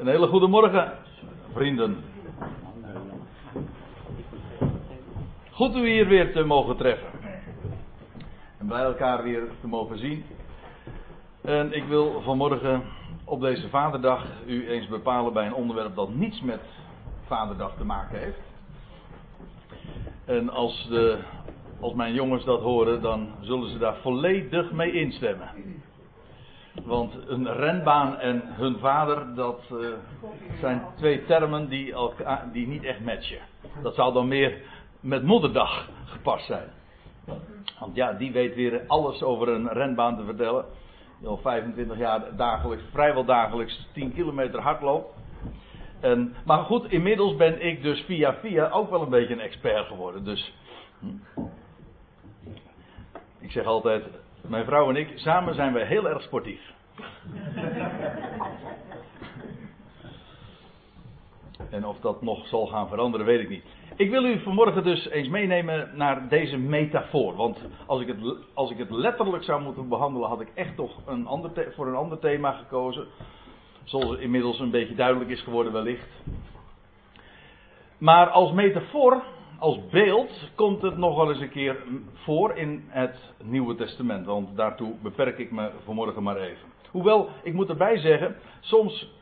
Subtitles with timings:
[0.00, 0.92] Een hele goede morgen,
[1.52, 2.04] vrienden.
[5.50, 7.08] Goed u hier weer te mogen treffen.
[8.58, 10.24] En blij elkaar weer te mogen zien.
[11.40, 12.82] En ik wil vanmorgen
[13.24, 16.60] op deze Vaderdag u eens bepalen bij een onderwerp dat niets met
[17.26, 18.40] Vaderdag te maken heeft.
[20.24, 21.18] En als, de,
[21.80, 25.48] als mijn jongens dat horen, dan zullen ze daar volledig mee instemmen.
[26.84, 29.88] Want een renbaan en hun vader, dat uh,
[30.60, 33.40] zijn twee termen die, elkaar, die niet echt matchen.
[33.82, 34.62] Dat zou dan meer
[35.00, 36.68] met moederdag gepast zijn.
[37.78, 40.64] Want ja, die weet weer alles over een renbaan te vertellen.
[41.18, 45.14] Die al 25 jaar dagelijks, vrijwel dagelijks 10 kilometer hardloopt.
[46.00, 49.86] En, maar goed, inmiddels ben ik dus via via ook wel een beetje een expert
[49.86, 50.24] geworden.
[50.24, 50.54] Dus
[50.98, 51.06] hm.
[53.38, 54.04] ik zeg altijd,
[54.48, 56.60] mijn vrouw en ik, samen zijn we heel erg sportief.
[61.70, 63.64] en of dat nog zal gaan veranderen, weet ik niet.
[63.96, 67.36] Ik wil u vanmorgen dus eens meenemen naar deze metafoor.
[67.36, 68.16] Want als ik het,
[68.54, 71.94] als ik het letterlijk zou moeten behandelen, had ik echt toch een ander voor een
[71.94, 73.06] ander thema gekozen.
[73.84, 76.08] Zoals inmiddels een beetje duidelijk is geworden, wellicht.
[77.98, 79.22] Maar als metafoor
[79.60, 81.76] als beeld komt het nog wel eens een keer
[82.12, 84.26] voor in het Nieuwe Testament.
[84.26, 86.68] Want daartoe beperk ik me vanmorgen maar even.
[86.90, 89.12] Hoewel, ik moet erbij zeggen, soms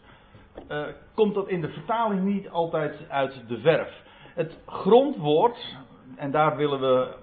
[0.70, 0.82] uh,
[1.14, 4.02] komt dat in de vertaling niet altijd uit de verf.
[4.34, 5.76] Het grondwoord,
[6.16, 7.14] en daar willen we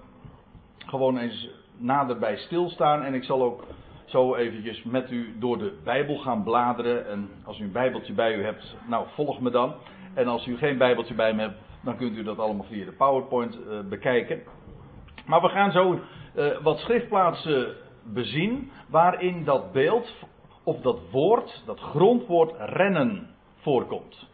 [0.86, 3.02] gewoon eens nader bij stilstaan.
[3.02, 3.64] En ik zal ook
[4.04, 7.08] zo eventjes met u door de Bijbel gaan bladeren.
[7.08, 9.74] En als u een Bijbeltje bij u hebt, nou volg me dan.
[10.14, 12.92] En als u geen Bijbeltje bij me hebt, dan kunt u dat allemaal via de
[12.92, 14.42] PowerPoint uh, bekijken.
[15.26, 15.92] Maar we gaan zo
[16.36, 20.14] uh, wat schriftplaatsen bezien waarin dat beeld
[20.62, 24.28] of dat woord, dat grondwoord rennen voorkomt.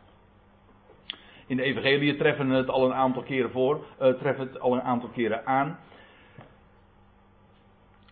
[1.46, 4.82] In de Evangelie treffen het al een aantal keren voor, uh, treffen het al een
[4.82, 5.78] aantal keren aan.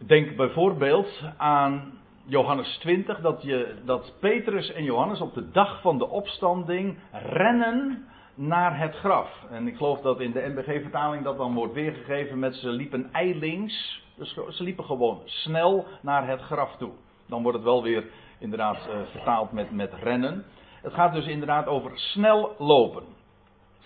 [0.07, 5.99] Denk bijvoorbeeld aan Johannes 20, dat, je, dat Petrus en Johannes op de dag van
[5.99, 8.09] de opstanding rennen
[8.41, 9.28] naar het graf.
[9.51, 14.03] En ik geloof dat in de NBG-vertaling dat dan wordt weergegeven met ze liepen eilings.
[14.17, 16.91] Dus ze liepen gewoon snel naar het graf toe.
[17.27, 18.05] Dan wordt het wel weer
[18.39, 20.45] inderdaad uh, vertaald met, met rennen.
[20.83, 23.03] Het gaat dus inderdaad over snel lopen.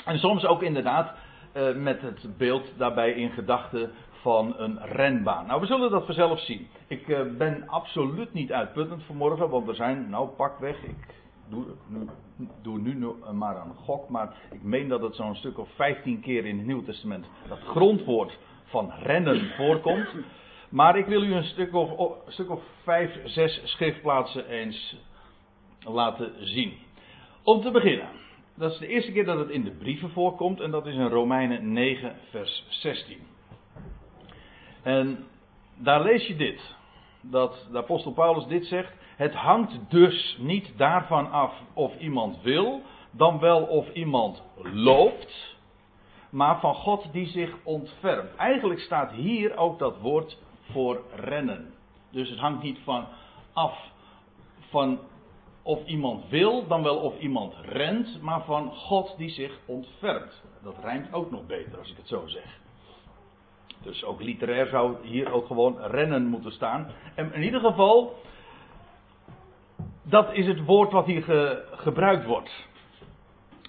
[0.05, 1.13] En soms ook inderdaad
[1.57, 5.47] uh, met het beeld daarbij in gedachten van een renbaan.
[5.47, 6.69] Nou, we zullen dat vanzelf zien.
[6.87, 11.65] Ik uh, ben absoluut niet uitputtend vanmorgen, want er zijn, nou pak weg, ik doe
[11.87, 12.09] nu,
[12.63, 16.45] doe nu maar een gok, maar ik meen dat het zo'n stuk of 15 keer
[16.45, 20.09] in het Nieuw Testament dat grondwoord van rennen voorkomt.
[20.69, 24.97] Maar ik wil u een stuk of, een stuk of vijf, zes schriftplaatsen eens
[25.81, 26.73] laten zien.
[27.43, 28.09] Om te beginnen,
[28.55, 31.09] dat is de eerste keer dat het in de brieven voorkomt en dat is in
[31.09, 33.19] Romeinen 9, vers 16.
[34.83, 35.25] En
[35.77, 36.75] daar lees je dit,
[37.21, 38.93] dat de apostel Paulus dit zegt.
[39.17, 45.57] Het hangt dus niet daarvan af of iemand wil, dan wel of iemand loopt,
[46.31, 48.35] maar van God die zich ontfermt.
[48.37, 50.39] Eigenlijk staat hier ook dat woord
[50.71, 51.75] voor rennen.
[52.11, 53.07] Dus het hangt niet van
[53.53, 53.93] af
[54.71, 54.99] van
[55.63, 60.43] of iemand wil, dan wel of iemand rent, maar van God die zich ontfermt.
[60.63, 62.61] Dat rijmt ook nog beter als ik het zo zeg.
[63.83, 66.91] Dus ook literair zou hier ook gewoon rennen moeten staan.
[67.15, 68.15] En in ieder geval,
[70.05, 72.67] dat is het woord wat hier ge, gebruikt wordt.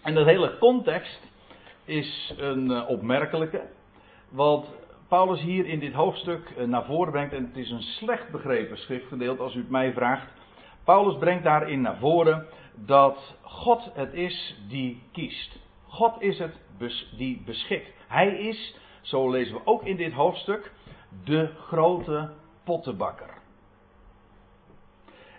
[0.01, 1.19] En dat hele context
[1.85, 3.61] is een uh, opmerkelijke.
[4.29, 4.65] Want
[5.07, 8.77] Paulus hier in dit hoofdstuk uh, naar voren brengt, en het is een slecht begrepen
[8.77, 10.27] schriftgedeelte als u het mij vraagt.
[10.83, 15.59] Paulus brengt daarin naar voren dat God het is die kiest.
[15.87, 16.53] God is het
[17.17, 17.89] die beschikt.
[18.07, 20.71] Hij is, zo lezen we ook in dit hoofdstuk,
[21.23, 22.29] de grote
[22.63, 23.34] pottenbakker.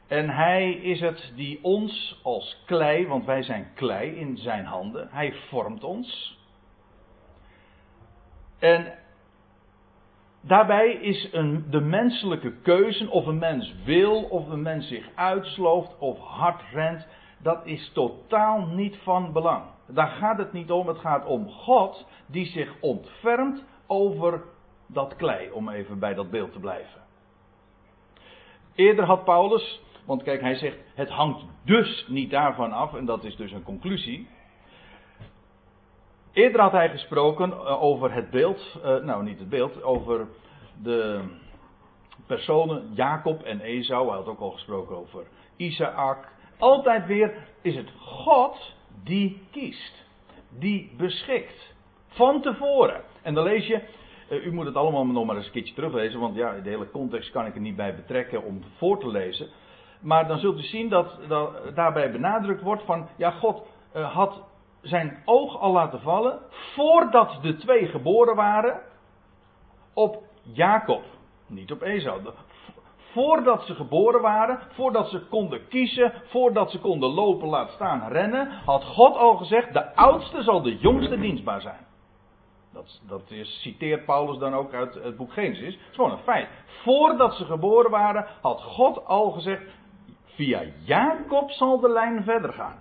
[0.07, 5.09] En hij is het die ons als klei, want wij zijn klei in zijn handen,
[5.11, 6.39] hij vormt ons.
[8.59, 8.99] En
[10.41, 15.99] daarbij is een, de menselijke keuze, of een mens wil, of een mens zich uitslooft,
[15.99, 17.07] of hard rent,
[17.39, 19.65] dat is totaal niet van belang.
[19.87, 24.43] Daar gaat het niet om, het gaat om God die zich ontfermt over
[24.87, 27.05] dat klei, om even bij dat beeld te blijven.
[28.75, 33.25] Eerder had Paulus want kijk, hij zegt, het hangt dus niet daarvan af, en dat
[33.25, 34.29] is dus een conclusie.
[36.33, 40.29] Eerder had hij gesproken eh, over het beeld, uh, nou niet het beeld, over
[40.83, 41.21] de
[42.27, 44.07] personen Jacob en Esau.
[44.07, 45.27] Hij had ook al gesproken over
[45.57, 48.75] Isaac Altijd weer is het God
[49.05, 50.05] die kiest.
[50.59, 51.75] Die beschikt.
[52.07, 53.03] Van tevoren.
[53.23, 53.83] En dan lees je,
[54.29, 56.91] eh, u moet het allemaal nog maar eens een keertje teruglezen, want ja, de hele
[56.91, 59.49] context kan ik er niet bij betrekken om voor te lezen.
[60.01, 61.19] Maar dan zult u zien dat,
[61.75, 63.67] daarbij benadrukt wordt van, ja, God
[63.97, 64.43] uh, had
[64.81, 66.39] zijn oog al laten vallen
[66.75, 68.81] voordat de twee geboren waren
[69.95, 71.03] op Jacob,
[71.47, 72.21] niet op Esau.
[73.13, 78.49] Voordat ze geboren waren, voordat ze konden kiezen, voordat ze konden lopen, laat staan, rennen,
[78.65, 81.87] had God al gezegd: de oudste zal de jongste dienstbaar zijn.
[82.73, 85.75] Dat, dat is, citeert Paulus dan ook uit het boek Genesis.
[85.75, 86.49] Het is gewoon een feit.
[86.65, 89.63] Voordat ze geboren waren, had God al gezegd:
[90.37, 92.79] via Jacob zal de lijn verder gaan.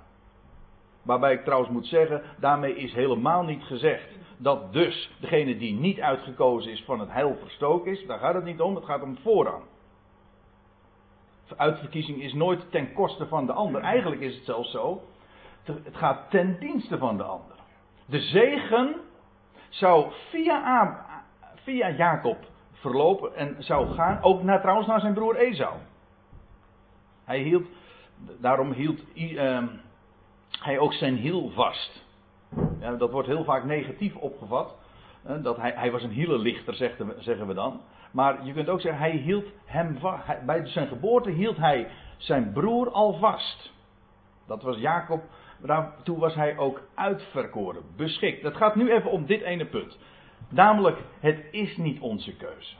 [1.02, 4.08] Waarbij ik trouwens moet zeggen, daarmee is helemaal niet gezegd
[4.38, 8.06] dat dus degene die niet uitgekozen is van het heil verstoken is.
[8.06, 9.64] Daar gaat het niet om, het gaat om voorrang.
[11.58, 13.82] Uitverkiezing is nooit ten koste van de ander.
[13.82, 15.02] Eigenlijk is het zelfs zo,
[15.64, 17.56] het gaat ten dienste van de ander.
[18.06, 18.96] De zegen
[19.70, 21.06] zou via,
[21.56, 22.38] via Jacob
[22.72, 25.74] verlopen en zou gaan, ook naar, trouwens naar zijn broer Esau.
[27.26, 27.66] Hij hield,
[28.40, 29.64] daarom hield uh,
[30.60, 32.04] hij ook zijn hiel vast.
[32.80, 34.76] Ja, dat wordt heel vaak negatief opgevat.
[35.42, 36.76] Dat hij, hij was een hielenlichter,
[37.18, 37.82] zeggen we dan.
[38.12, 40.46] Maar je kunt ook zeggen, hij hield hem vast.
[40.46, 41.88] Bij zijn geboorte hield hij
[42.18, 43.72] zijn broer al vast.
[44.48, 45.24] Dat was Jacob.
[45.60, 48.44] Daartoe was hij ook uitverkoren, beschikt.
[48.44, 49.98] Het gaat nu even om dit ene punt.
[50.50, 52.76] Namelijk, het is niet onze keuze.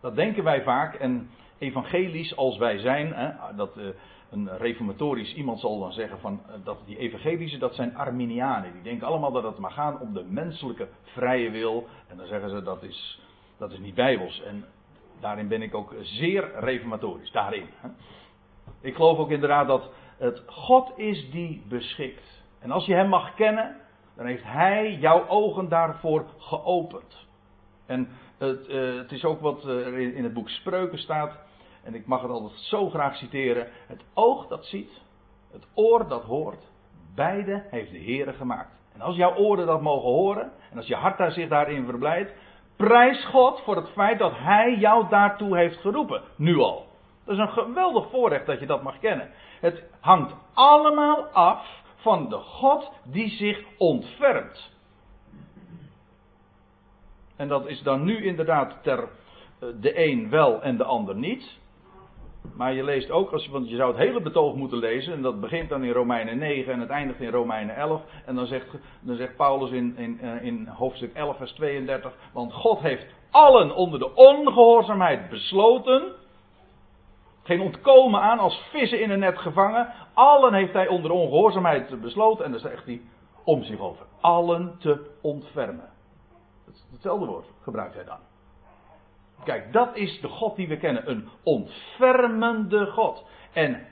[0.00, 0.94] Dat denken wij vaak.
[0.94, 3.84] En evangelisch als wij zijn, hè, dat, uh,
[4.30, 8.72] een reformatorisch iemand zal dan zeggen van eh, dat die evangelische dat zijn Arminianen.
[8.72, 11.86] Die denken allemaal dat het maar gaat om de menselijke vrije wil.
[12.08, 13.20] En dan zeggen ze dat is,
[13.58, 14.42] dat is niet bijbels.
[14.42, 14.64] En
[15.20, 17.30] daarin ben ik ook zeer reformatorisch.
[17.30, 17.66] Daarin.
[17.80, 17.88] Hè.
[18.80, 22.44] Ik geloof ook inderdaad dat het God is die beschikt.
[22.58, 23.76] En als je hem mag kennen,
[24.16, 27.26] dan heeft hij jouw ogen daarvoor geopend.
[27.86, 28.08] En
[28.38, 31.38] het, uh, het is ook wat er in het boek Spreuken staat.
[31.86, 33.68] En ik mag het altijd zo graag citeren.
[33.86, 34.90] Het oog dat ziet,
[35.52, 36.70] het oor dat hoort,
[37.14, 38.74] beide heeft de Heer gemaakt.
[38.92, 42.32] En als jouw oren dat mogen horen, en als je hart daar zich daarin verblijdt,
[42.76, 46.22] prijs God voor het feit dat Hij jou daartoe heeft geroepen.
[46.36, 46.86] Nu al.
[47.24, 49.30] Dat is een geweldig voorrecht dat je dat mag kennen.
[49.60, 54.74] Het hangt allemaal af van de God die zich ontfermt.
[57.36, 61.58] En dat is dan nu inderdaad ter eh, de een wel en de ander niet.
[62.54, 65.12] Maar je leest ook, want je zou het hele betoog moeten lezen.
[65.12, 68.02] En dat begint dan in Romeinen 9 en het eindigt in Romeinen 11.
[68.24, 68.66] En dan zegt,
[69.00, 72.12] dan zegt Paulus in, in, eh, in hoofdstuk 11, vers 32.
[72.32, 76.12] Want God heeft allen onder de ongehoorzaamheid besloten.
[77.42, 79.92] Geen ontkomen aan als vissen in een net gevangen.
[80.14, 82.44] Allen heeft hij onder de ongehoorzaamheid besloten.
[82.44, 83.00] En dan zegt hij
[83.44, 85.90] om zich over allen te ontfermen.
[86.92, 88.18] Hetzelfde woord gebruikt hij dan.
[89.44, 91.10] Kijk, dat is de God die we kennen.
[91.10, 93.26] Een ontfermende God.
[93.52, 93.86] En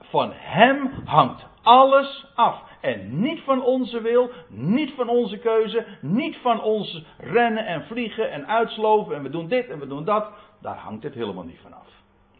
[0.00, 2.62] van Hem hangt alles af.
[2.80, 8.30] En niet van onze wil, niet van onze keuze, niet van ons rennen en vliegen
[8.30, 10.30] en uitsloven en we doen dit en we doen dat.
[10.60, 11.88] Daar hangt het helemaal niet van af.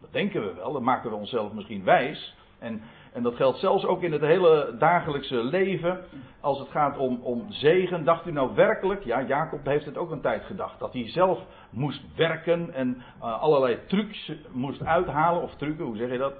[0.01, 2.35] Dat denken we wel, dat maken we onszelf misschien wijs.
[2.59, 2.81] En,
[3.13, 6.03] en dat geldt zelfs ook in het hele dagelijkse leven.
[6.39, 10.11] Als het gaat om, om zegen, dacht u nou werkelijk, ja, Jacob heeft het ook
[10.11, 11.39] een tijd gedacht, dat hij zelf
[11.69, 16.33] moest werken en uh, allerlei trucs moest uithalen, of trucken, hoe zeg je dat?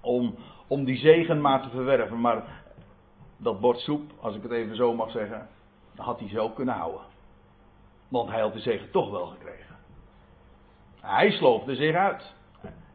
[0.00, 0.34] Om,
[0.66, 2.20] om die zegen maar te verwerven.
[2.20, 2.44] Maar
[3.36, 5.48] dat bord soep, als ik het even zo mag zeggen,
[5.96, 7.00] had hij zo kunnen houden.
[8.08, 9.76] Want hij had de zegen toch wel gekregen.
[11.00, 12.34] Hij sloofde zich uit.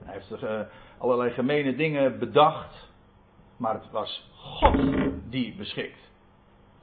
[0.04, 0.60] Hij heeft uh,
[1.04, 2.92] allerlei gemene dingen bedacht.
[3.58, 4.76] Maar het was God
[5.30, 6.12] die beschikt.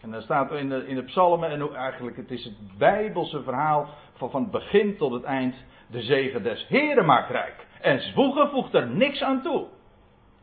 [0.00, 3.88] En dan staat in de, in de psalmen, en eigenlijk het is het bijbelse verhaal
[4.14, 5.54] van, van het begin tot het eind.
[5.90, 7.66] De zegen des Heren maakt rijk.
[7.80, 9.66] En zwoegen voegt er niks aan toe.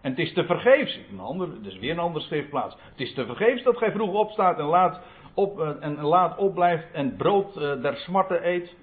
[0.02, 1.00] En het is te vergeefs.
[1.12, 2.76] Een ander, dus weer een andere schriftplaats.
[2.92, 5.02] Het is te vergeefs dat gij vroeg opstaat en laat,
[5.34, 8.76] op, eh, en laat opblijft en brood uh, der smarten eet.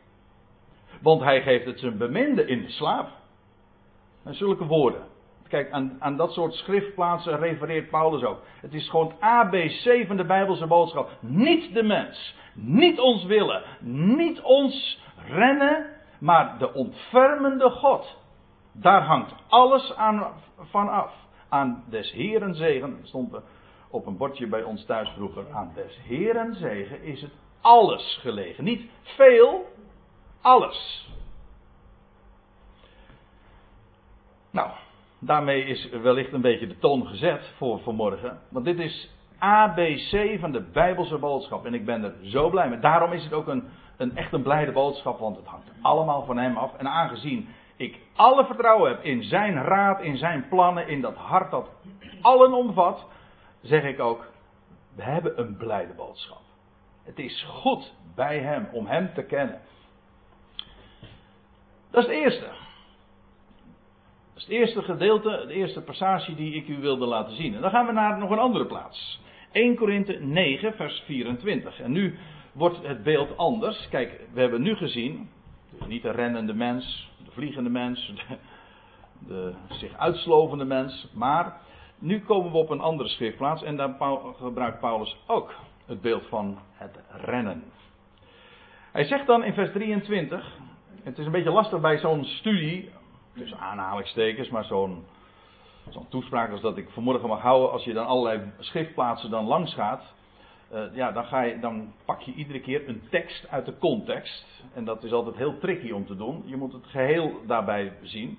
[1.02, 3.08] Want hij geeft het zijn beminde in de slaap.
[4.24, 5.02] En zulke woorden.
[5.48, 8.40] Kijk, aan, aan dat soort schriftplaatsen refereert Paulus ook.
[8.60, 11.10] Het is gewoon ABC van de Bijbelse boodschap.
[11.20, 13.62] Niet de mens, niet ons willen,
[14.16, 15.86] niet ons rennen,
[16.20, 18.16] maar de ontfermende God.
[18.72, 20.26] Daar hangt alles aan,
[20.58, 21.12] van af.
[21.48, 23.36] Aan des Heren zegen, stond
[23.90, 25.44] op een bordje bij ons thuis vroeger.
[25.52, 28.64] Aan des Heren zegen is het alles gelegen.
[28.64, 29.66] Niet veel,
[30.40, 31.08] alles.
[34.54, 34.70] Nou,
[35.18, 38.38] daarmee is wellicht een beetje de toon gezet voor vanmorgen.
[38.48, 41.66] Want dit is ABC van de Bijbelse boodschap.
[41.66, 42.78] En ik ben er zo blij mee.
[42.78, 43.64] Daarom is het ook een,
[43.96, 46.76] een echt een blijde boodschap, want het hangt allemaal van hem af.
[46.76, 51.50] En aangezien ik alle vertrouwen heb in zijn raad, in zijn plannen, in dat hart
[51.50, 51.70] dat
[52.20, 53.06] allen omvat,
[53.62, 54.26] zeg ik ook,
[54.96, 56.42] we hebben een blijde boodschap.
[57.02, 59.60] Het is goed bij hem om hem te kennen.
[61.90, 62.63] Dat is het eerste.
[64.34, 67.54] Dat is het eerste gedeelte, de eerste passage die ik u wilde laten zien.
[67.54, 69.20] En dan gaan we naar nog een andere plaats.
[69.52, 71.80] 1 Korinthe 9, vers 24.
[71.80, 72.18] En nu
[72.52, 73.88] wordt het beeld anders.
[73.88, 75.30] Kijk, we hebben nu gezien,
[75.70, 78.06] dus niet de rennende mens, de vliegende mens,
[79.28, 81.56] de, de zich uitslovende mens, maar
[81.98, 83.96] nu komen we op een andere schriftplaats en daar
[84.36, 85.54] gebruikt Paulus ook
[85.86, 87.62] het beeld van het rennen.
[88.92, 90.58] Hij zegt dan in vers 23,
[91.02, 92.90] het is een beetje lastig bij zo'n studie,
[93.34, 95.04] tussen aanhalingstekens, maar zo'n
[95.88, 99.74] zo'n toespraak als dat ik vanmorgen mag houden, als je dan allerlei schriftplaatsen dan langs
[99.74, 100.02] gaat,
[100.72, 104.62] uh, ja, dan, ga je, dan pak je iedere keer een tekst uit de context.
[104.74, 106.42] En dat is altijd heel tricky om te doen.
[106.44, 108.38] Je moet het geheel daarbij zien.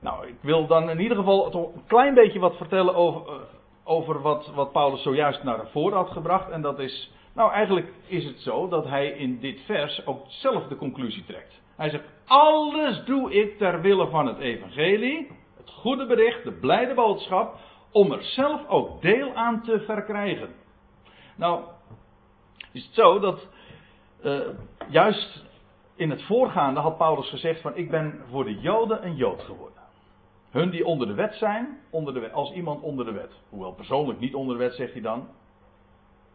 [0.00, 3.40] Nou, ik wil dan in ieder geval toch een klein beetje wat vertellen over, uh,
[3.84, 6.50] over wat, wat Paulus zojuist naar voren had gebracht.
[6.50, 10.66] En dat is, nou eigenlijk is het zo dat hij in dit vers ook zelf
[10.66, 11.62] de conclusie trekt.
[11.76, 16.94] Hij zegt, alles doe ik ter wille van het evangelie, het goede bericht, de blijde
[16.94, 17.56] boodschap,
[17.92, 20.48] om er zelf ook deel aan te verkrijgen.
[21.36, 21.64] Nou,
[22.72, 23.48] is het zo dat
[24.24, 24.40] uh,
[24.88, 25.44] juist
[25.96, 29.82] in het voorgaande had Paulus gezegd van ik ben voor de Joden een Jood geworden.
[30.50, 33.32] Hun die onder de wet zijn, onder de als iemand onder de wet.
[33.48, 35.28] Hoewel persoonlijk niet onder de wet, zegt hij dan.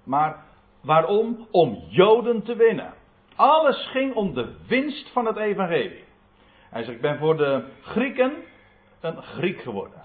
[0.04, 0.44] Maar
[0.82, 1.48] waarom?
[1.52, 2.94] Om Joden te winnen.
[3.40, 6.04] Alles ging om de winst van het evangelie.
[6.70, 8.34] Hij zegt, ik ben voor de Grieken
[9.00, 10.02] een Griek geworden.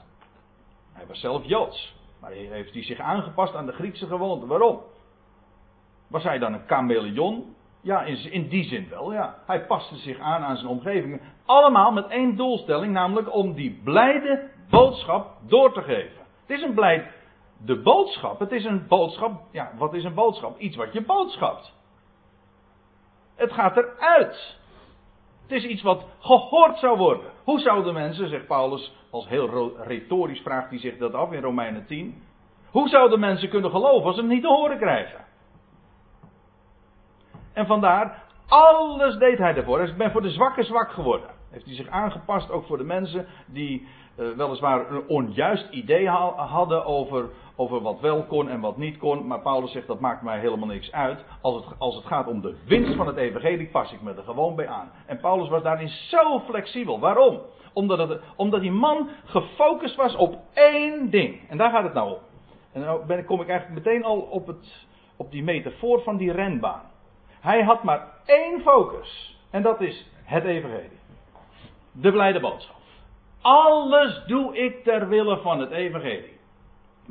[0.93, 1.97] Hij was zelf Joods.
[2.21, 4.47] Maar heeft hij zich aangepast aan de Griekse gewoonte.
[4.47, 4.81] Waarom?
[6.07, 7.55] Was hij dan een chameleon?
[7.81, 9.39] Ja, in, in die zin wel, ja.
[9.47, 11.21] Hij paste zich aan aan zijn omgeving.
[11.45, 16.23] Allemaal met één doelstelling, namelijk om die blijde boodschap door te geven.
[16.47, 17.07] Het is een blijde
[17.65, 18.39] de boodschap.
[18.39, 19.43] Het is een boodschap.
[19.51, 20.59] Ja, wat is een boodschap?
[20.59, 21.73] Iets wat je boodschapt.
[23.37, 24.57] Het gaat eruit.
[25.43, 27.31] Het is iets wat gehoord zou worden.
[27.45, 31.87] Hoe zouden mensen, zegt Paulus, als heel retorisch vraagt hij zich dat af in Romeinen
[31.87, 32.23] 10.
[32.71, 35.25] Hoe zouden mensen kunnen geloven als ze het niet te horen krijgen?
[37.53, 39.79] En vandaar, alles deed hij ervoor.
[39.79, 41.31] Hij ben voor de zwakke zwak geworden.
[41.55, 46.85] Heeft hij zich aangepast ook voor de mensen die uh, weliswaar een onjuist idee hadden
[46.85, 49.27] over, over wat wel kon en wat niet kon.
[49.27, 51.25] Maar Paulus zegt dat maakt mij helemaal niks uit.
[51.41, 54.23] Als het, als het gaat om de winst van het evangelie pas ik me er
[54.23, 54.91] gewoon bij aan.
[55.07, 57.01] En Paulus was daarin zo flexibel.
[57.01, 57.41] Waarom?
[57.73, 61.49] Omdat, het, omdat die man gefocust was op één ding.
[61.49, 62.19] En daar gaat het nou om.
[62.73, 66.33] En nou ben, kom ik eigenlijk meteen al op, het, op die metafoor van die
[66.33, 66.91] renbaan.
[67.41, 69.39] Hij had maar één focus.
[69.51, 71.03] En dat is het evangelie.
[71.95, 72.77] De blijde boodschap.
[73.41, 76.39] Alles doe ik ter wille van het evangelie.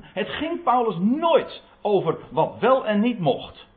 [0.02, 3.68] Het ging Paulus nooit over wat wel en niet mocht.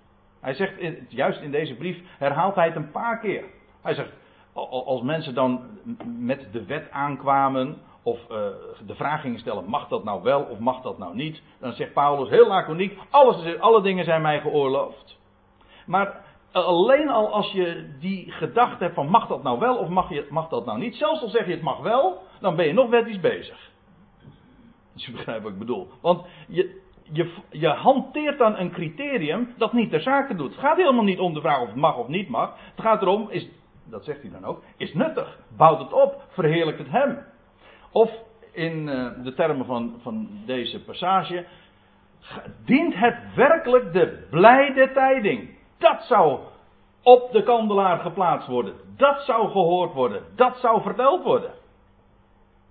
[0.40, 0.72] Hij zegt,
[1.08, 3.44] juist in deze brief herhaalt hij het een paar keer.
[3.82, 4.12] Hij zegt,
[4.68, 5.60] als mensen dan
[6.18, 8.36] met de wet aankwamen of uh,
[8.86, 11.42] de vraag gingen stellen, mag dat nou wel of mag dat nou niet?
[11.60, 15.18] Dan zegt Paulus heel laconiek, alles, alle dingen zijn mij geoorloofd.
[15.86, 16.24] Maar
[16.64, 20.26] alleen al als je die gedachte hebt van mag dat nou wel of mag, je,
[20.30, 22.90] mag dat nou niet, zelfs al zeg je het mag wel, dan ben je nog
[22.90, 23.70] wettisch bezig.
[24.94, 25.88] Als je begrijpt wat ik bedoel.
[26.00, 26.80] Want je,
[27.12, 30.50] je, je hanteert dan een criterium dat niet ter zake doet.
[30.50, 32.54] Het gaat helemaal niet om de vraag of het mag of niet mag.
[32.74, 33.48] Het gaat erom, is,
[33.84, 35.38] dat zegt hij dan ook, is nuttig.
[35.56, 37.18] Bouwt het op, verheerlijkt het hem.
[37.90, 38.10] Of
[38.52, 41.46] in uh, de termen van, van deze passage,
[42.64, 45.55] dient het werkelijk de blijde tijding.
[45.78, 46.38] Dat zou
[47.02, 48.74] op de kandelaar geplaatst worden.
[48.96, 50.22] Dat zou gehoord worden.
[50.34, 51.50] Dat zou verteld worden.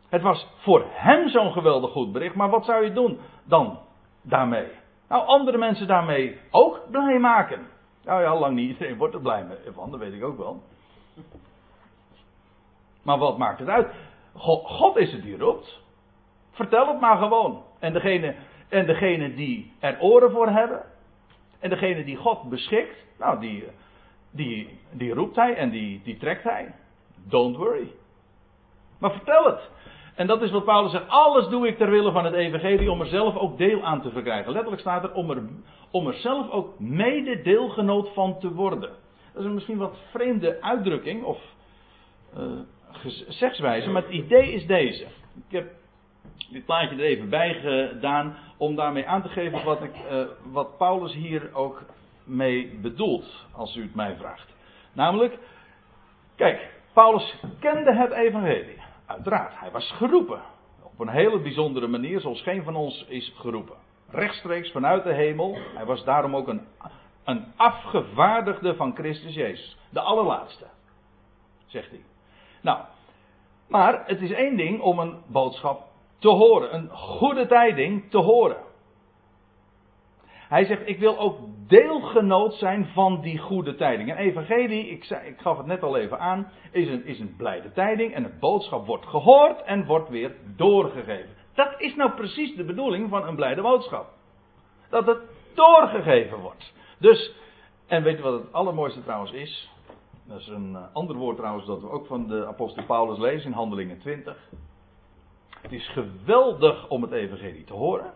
[0.09, 3.79] Het was voor hem zo'n geweldig goed bericht, maar wat zou je doen dan
[4.21, 4.67] daarmee?
[5.09, 7.67] Nou, andere mensen daarmee ook blij maken.
[8.03, 10.62] Nou ja, lang niet iedereen wordt er blij van, dat weet ik ook wel.
[13.01, 13.88] Maar wat maakt het uit?
[14.33, 15.81] God, God is het die roept.
[16.51, 17.63] Vertel het maar gewoon.
[17.79, 18.35] En degene,
[18.69, 20.81] en degene die er oren voor hebben,
[21.65, 23.63] en degene die God beschikt, nou, die,
[24.31, 26.74] die, die roept hij en die, die trekt hij.
[27.27, 27.91] Don't worry.
[29.00, 29.69] Maar vertel het.
[30.15, 31.07] En dat is wat Paulus zegt.
[31.07, 34.10] Alles doe ik ter wille van het evangelie om er zelf ook deel aan te
[34.10, 34.51] verkrijgen.
[34.51, 35.43] Letterlijk staat er om er,
[35.91, 38.89] om er zelf ook mede deelgenoot van te worden.
[39.34, 41.39] Dat is een misschien wat vreemde uitdrukking of
[42.38, 42.43] uh,
[43.27, 45.03] zegswijze, maar het idee is deze.
[45.36, 45.72] Ik heb
[46.55, 50.77] dit plaatje er even bij gedaan om daarmee aan te geven wat, ik, uh, wat
[50.77, 51.83] Paulus hier ook
[52.24, 54.53] mee bedoelt, als u het mij vraagt.
[54.93, 55.38] Namelijk,
[56.35, 58.81] kijk, Paulus kende het evangelie.
[59.05, 60.41] Uiteraard, hij was geroepen.
[60.83, 63.75] Op een hele bijzondere manier, zoals geen van ons is geroepen.
[64.09, 65.57] Rechtstreeks vanuit de hemel.
[65.75, 66.62] Hij was daarom ook een,
[67.24, 69.77] een afgevaardigde van Christus Jezus.
[69.89, 70.65] De allerlaatste,
[71.65, 72.03] zegt hij.
[72.62, 72.79] Nou,
[73.67, 76.75] maar het is één ding om een boodschap te horen.
[76.75, 78.57] Een goede tijding te horen.
[80.48, 84.10] Hij zegt, ik wil ook deelgenoot zijn van die goede tijding.
[84.10, 87.36] Een evangelie, ik, zei, ik gaf het net al even aan, is een, is een
[87.38, 88.13] blijde tijding.
[88.13, 91.29] En het boodschap wordt gehoord en wordt weer doorgegeven.
[91.53, 94.07] Dat is nou precies de bedoeling van een blijde boodschap.
[94.89, 95.19] Dat het
[95.53, 96.74] doorgegeven wordt.
[97.00, 97.36] Dus,
[97.88, 99.69] en weet je wat het allermooiste trouwens is?
[100.27, 103.45] Dat is een eh, ander woord trouwens dat we ook van de apostel Paulus lezen
[103.45, 104.50] in Handelingen 20.
[105.65, 108.13] Het is geweldig om het evangelie te horen.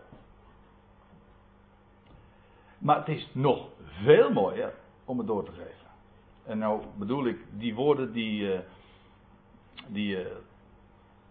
[2.78, 3.68] Maar het is nog
[4.02, 5.86] veel mooier om het door te geven.
[6.44, 8.58] En nou bedoel ik die woorden die, uh,
[9.86, 10.26] die uh,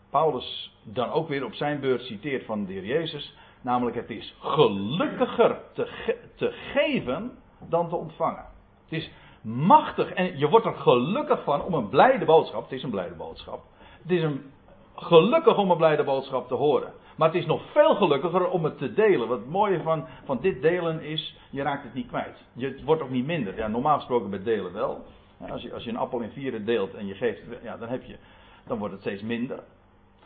[0.09, 3.35] Paulus dan ook weer op zijn beurt citeert van de heer Jezus.
[3.61, 7.37] Namelijk het is gelukkiger te, te geven
[7.69, 8.45] dan te ontvangen.
[8.83, 9.11] Het is
[9.41, 12.63] machtig en je wordt er gelukkig van om een blijde boodschap.
[12.63, 13.63] Het is een blijde boodschap.
[14.01, 14.51] Het is een
[15.01, 16.93] gelukkig om een blijde boodschap te horen.
[17.15, 19.27] Maar het is nog veel gelukkiger om het te delen.
[19.27, 22.37] Wat het mooie van, van dit delen is, je raakt het niet kwijt.
[22.53, 23.55] Je, het wordt ook niet minder.
[23.55, 25.05] Ja, normaal gesproken met delen wel.
[25.49, 28.03] Als je, als je een appel in vieren deelt en je geeft, ja, dan, heb
[28.03, 28.15] je,
[28.67, 29.63] dan wordt het steeds minder.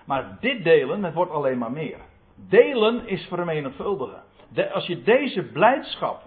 [0.06, 1.98] Maar dit delen, het wordt alleen maar meer.
[2.36, 4.24] Delen is vermenigvuldigen.
[4.50, 6.22] De, als je deze blijdschap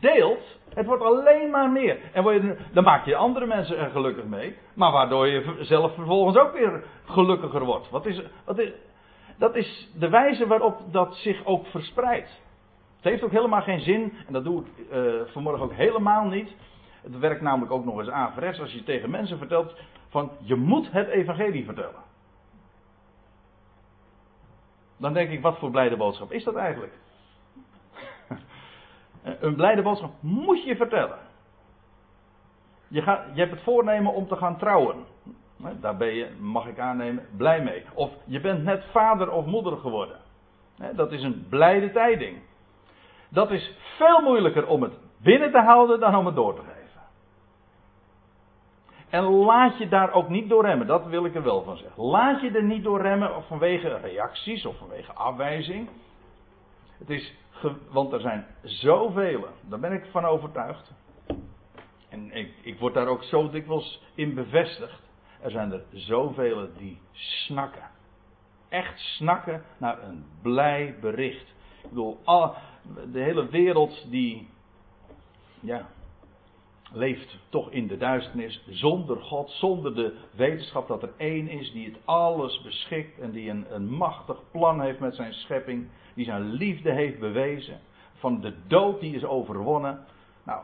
[0.00, 1.98] deelt, het wordt alleen maar meer.
[2.12, 4.56] En je, dan maak je andere mensen er gelukkig mee.
[4.74, 7.90] Maar waardoor je zelf vervolgens ook weer gelukkiger wordt.
[7.90, 8.72] Wat is, wat is,
[9.38, 12.40] dat is de wijze waarop dat zich ook verspreidt.
[12.96, 16.54] Het heeft ook helemaal geen zin, en dat doe ik uh, vanmorgen ook helemaal niet.
[17.02, 19.74] Het werkt namelijk ook nog eens averechts als je tegen mensen vertelt
[20.08, 22.06] van je moet het evangelie vertellen.
[24.96, 26.92] Dan denk ik, wat voor blijde boodschap is dat eigenlijk?
[29.22, 31.18] Een blijde boodschap moet je vertellen.
[32.88, 35.04] Je, gaat, je hebt het voornemen om te gaan trouwen.
[35.80, 37.84] Daar ben je, mag ik aannemen, blij mee.
[37.94, 40.16] Of je bent net vader of moeder geworden.
[40.94, 42.38] Dat is een blijde tijding.
[43.28, 46.78] Dat is veel moeilijker om het binnen te houden dan om het door te geven.
[49.08, 52.02] En laat je daar ook niet door remmen, dat wil ik er wel van zeggen.
[52.02, 55.88] Laat je er niet door remmen of vanwege reacties of vanwege afwijzing.
[56.98, 57.34] Het is,
[57.90, 60.92] want er zijn zoveel, daar ben ik van overtuigd.
[62.08, 65.02] En ik, ik word daar ook zo dikwijls in bevestigd.
[65.40, 67.90] Er zijn er zoveel die snakken.
[68.68, 71.48] Echt snakken naar een blij bericht.
[71.82, 72.18] Ik bedoel,
[73.12, 74.48] de hele wereld die.
[75.60, 75.88] Ja,
[76.92, 81.86] leeft toch in de duisternis zonder God, zonder de wetenschap dat er één is die
[81.86, 86.52] het alles beschikt en die een, een machtig plan heeft met zijn schepping, die zijn
[86.52, 87.80] liefde heeft bewezen,
[88.14, 90.04] van de dood die is overwonnen.
[90.44, 90.62] Nou,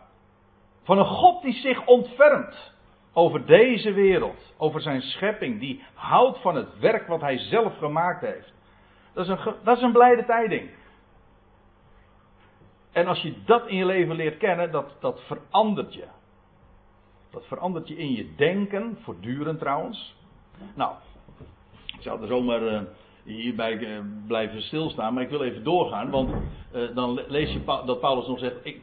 [0.82, 2.72] van een God die zich ontfermt
[3.12, 8.20] over deze wereld, over zijn schepping, die houdt van het werk wat hij zelf gemaakt
[8.20, 8.52] heeft.
[9.12, 10.70] Dat is een, dat is een blijde tijding.
[12.92, 16.06] En als je dat in je leven leert kennen, dat, dat verandert je.
[17.34, 20.14] Dat verandert je in je denken, voortdurend trouwens.
[20.74, 20.92] Nou,
[21.86, 22.80] ik zou er zomaar uh,
[23.24, 28.00] hierbij uh, blijven stilstaan, maar ik wil even doorgaan, want uh, dan lees je dat
[28.00, 28.80] Paulus nog zegt: ik,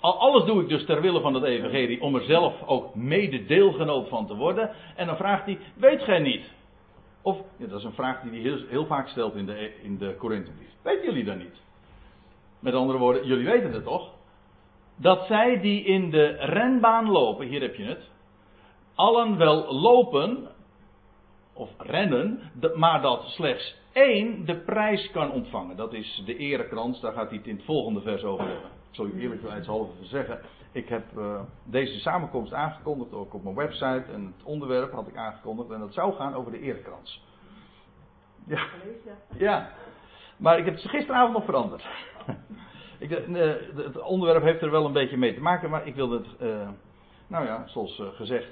[0.00, 4.08] alles doe ik dus ter wille van het evangelie om er zelf ook mede deelgenoot
[4.08, 4.70] van te worden.
[4.96, 6.44] En dan vraagt hij, weet gij niet?
[7.22, 10.16] Of, ja, dat is een vraag die hij heel, vaak stelt in de, in de.
[10.82, 11.60] Weten jullie dat niet?
[12.58, 14.09] Met andere woorden, jullie weten het toch?
[15.00, 18.10] Dat zij die in de renbaan lopen, hier heb je het,
[18.94, 20.48] allen wel lopen,
[21.52, 22.40] of rennen,
[22.74, 25.76] maar dat slechts één de prijs kan ontvangen.
[25.76, 28.64] Dat is de erekrans, daar gaat hij het in het volgende vers over hebben.
[28.64, 30.40] Ik zal u eerlijkheidshalve zeggen.
[30.72, 34.04] Ik heb uh, deze samenkomst aangekondigd, ook op mijn website.
[34.12, 35.70] En het onderwerp had ik aangekondigd.
[35.70, 37.24] En dat zou gaan over de erekrans.
[38.46, 38.66] Ja.
[39.38, 39.70] ja.
[40.36, 41.84] Maar ik heb het gisteravond nog veranderd.
[43.00, 43.10] Ik,
[43.76, 45.70] het onderwerp heeft er wel een beetje mee te maken.
[45.70, 46.68] Maar ik wilde het, uh,
[47.26, 48.48] nou ja, zoals gezegd.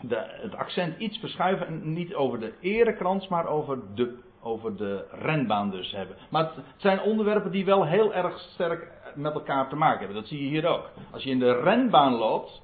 [0.00, 1.66] De, het accent iets verschuiven.
[1.66, 6.16] En niet over de erekrans, maar over de over de renbaan dus hebben.
[6.30, 10.16] Maar het zijn onderwerpen die wel heel erg sterk met elkaar te maken hebben.
[10.16, 10.90] Dat zie je hier ook.
[11.10, 12.62] Als je in de renbaan loopt,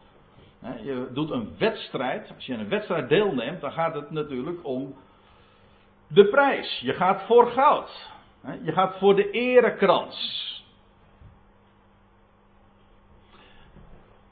[0.83, 2.33] je doet een wedstrijd.
[2.35, 4.95] Als je aan een wedstrijd deelneemt, dan gaat het natuurlijk om
[6.09, 6.81] de prijs.
[6.81, 8.13] Je gaat voor goud.
[8.63, 10.43] Je gaat voor de erekrans.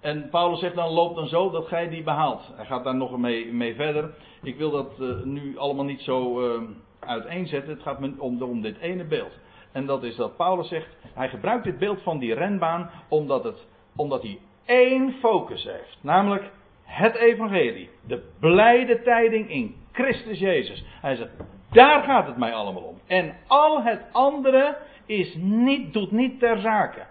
[0.01, 2.51] En Paulus zegt dan, loop dan zo dat gij die behaalt.
[2.55, 4.14] Hij gaat daar nog mee, mee verder.
[4.42, 6.62] Ik wil dat uh, nu allemaal niet zo uh,
[6.98, 7.72] uiteenzetten.
[7.72, 9.33] Het gaat me om, om dit ene beeld.
[9.72, 13.66] En dat is dat Paulus zegt, hij gebruikt dit beeld van die renbaan omdat, het,
[13.96, 15.98] omdat hij één focus heeft.
[16.01, 16.51] Namelijk
[16.83, 17.90] het evangelie.
[18.07, 20.85] De blijde tijding in Christus Jezus.
[21.01, 21.31] Hij zegt,
[21.70, 22.91] daar gaat het mij allemaal om.
[23.12, 27.07] En al het andere is niet, doet niet ter zake.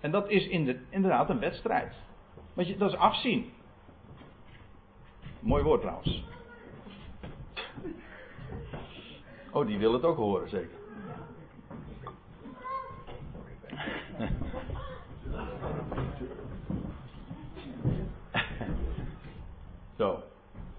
[0.00, 0.48] En dat is
[0.90, 1.94] inderdaad een wedstrijd.
[2.52, 3.52] Want je, dat is afzien.
[5.40, 6.24] Mooi woord trouwens.
[9.52, 10.78] Oh, die wil het ook horen, zeker.
[19.98, 20.22] Zo,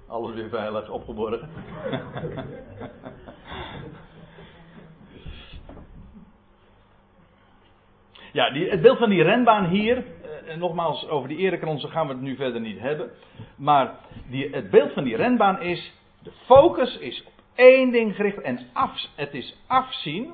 [0.07, 1.49] alles weer veilig opgeborgen.
[8.35, 10.03] ja, die, het beeld van die renbaan hier,
[10.47, 13.11] en nogmaals, over die erekransen gaan we het nu verder niet hebben.
[13.57, 13.93] Maar
[14.29, 15.93] die, het beeld van die renbaan is,
[16.23, 20.33] de focus is op één ding gericht en af, het is afzien.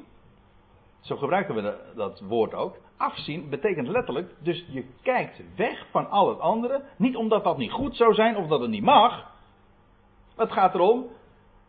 [1.01, 2.75] Zo gebruiken we dat woord ook.
[2.97, 6.81] Afzien betekent letterlijk, dus je kijkt weg van al het andere.
[6.97, 9.31] Niet omdat dat niet goed zou zijn of dat het niet mag.
[10.35, 11.05] Het gaat erom,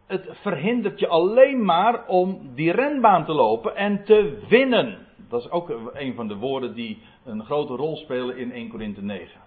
[0.06, 5.01] het verhindert je alleen maar om die renbaan te lopen en te winnen.
[5.32, 9.02] Dat is ook een van de woorden die een grote rol spelen in 1 Korinthe
[9.02, 9.40] 9.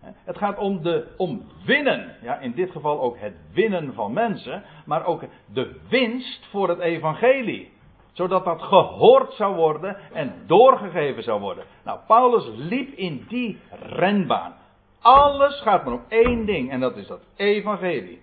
[0.00, 2.16] Het gaat om, de, om winnen.
[2.22, 4.62] Ja, in dit geval ook het winnen van mensen.
[4.86, 7.72] Maar ook de winst voor het evangelie.
[8.12, 11.64] Zodat dat gehoord zou worden en doorgegeven zou worden.
[11.84, 14.54] Nou, Paulus liep in die renbaan.
[15.00, 16.70] Alles gaat maar om één ding.
[16.70, 18.20] En dat is dat evangelie.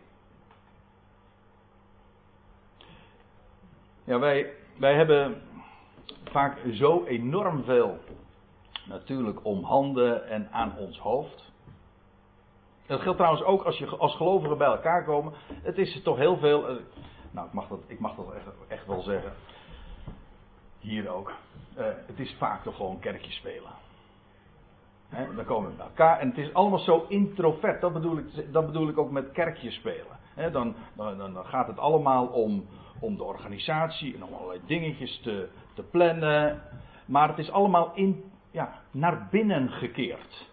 [4.03, 5.41] Ja, wij, wij hebben
[6.31, 7.99] vaak zo enorm veel
[8.85, 11.51] natuurlijk om handen en aan ons hoofd.
[12.85, 15.33] Dat geldt trouwens ook als je als gelovigen bij elkaar komen.
[15.61, 16.67] Het is toch heel veel.
[16.67, 16.75] Eh,
[17.31, 19.33] nou, ik mag dat, ik mag dat echt, echt wel zeggen.
[20.79, 21.33] Hier ook.
[21.77, 23.71] Uh, het is vaak toch gewoon kerkje spelen.
[25.09, 27.81] He, dan komen we bij elkaar en het is allemaal zo introvert.
[27.81, 30.19] Dat bedoel ik, dat bedoel ik ook met kerkje spelen.
[30.35, 32.65] Dan, dan, dan, gaat het allemaal om,
[32.99, 36.61] om de organisatie en om allerlei dingetjes te, te plannen.
[37.05, 40.49] Maar het is allemaal in, ja, naar binnen gekeerd.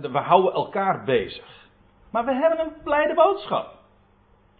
[0.00, 1.68] We houden elkaar bezig.
[2.10, 3.80] Maar we hebben een blijde boodschap.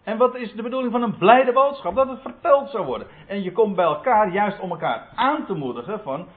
[0.03, 1.95] En wat is de bedoeling van een blijde boodschap?
[1.95, 3.07] Dat het verteld zou worden.
[3.27, 6.27] En je komt bij elkaar juist om elkaar aan te moedigen van.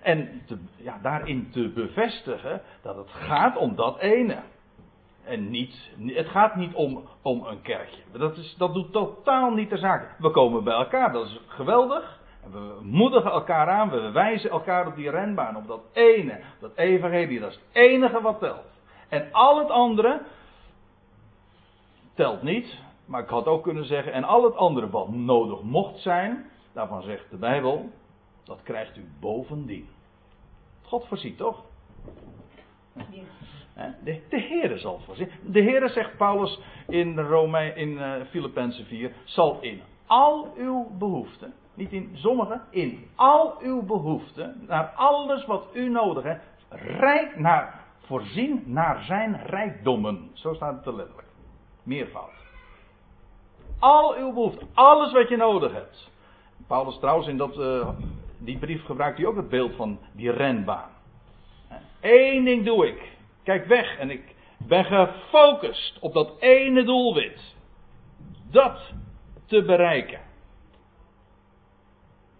[0.00, 0.42] En
[0.76, 4.38] ja, daarin te bevestigen dat het gaat om dat ene.
[5.24, 8.02] En niet, het gaat niet om, om een kerkje.
[8.12, 10.16] Dat, is, dat doet totaal niet de zaak.
[10.18, 12.20] We komen bij elkaar, dat is geweldig.
[12.50, 17.40] We moedigen elkaar aan, we wijzen elkaar op die renbaan, op dat ene, dat evangelie,
[17.40, 18.64] dat is het enige wat telt.
[19.08, 20.20] En al het andere
[22.14, 25.98] telt niet, maar ik had ook kunnen zeggen, en al het andere wat nodig mocht
[25.98, 27.90] zijn, daarvan zegt de Bijbel,
[28.44, 29.88] dat krijgt u bovendien.
[30.82, 31.62] God voorziet toch?
[34.04, 35.30] De, Heere zal voorzien.
[35.42, 41.54] De Heere, zegt Paulus in, Rome, in uh, Filippenzen 4, zal in al uw behoeften
[41.74, 46.44] niet in sommige, in al uw behoeften, naar alles wat u nodig hebt,
[46.98, 50.30] rijk naar, voorzien naar zijn rijkdommen.
[50.32, 51.28] Zo staat het er letterlijk.
[51.82, 52.30] Meervoud.
[53.78, 56.10] Al uw behoeften, alles wat je nodig hebt.
[56.66, 57.88] Paulus trouwens in dat, uh,
[58.38, 60.90] die brief gebruikt hij ook het beeld van die renbaan.
[62.00, 63.10] Eén ding doe ik.
[63.42, 67.54] Kijk weg en ik ben gefocust op dat ene doelwit.
[68.50, 68.92] Dat
[69.46, 70.20] te bereiken.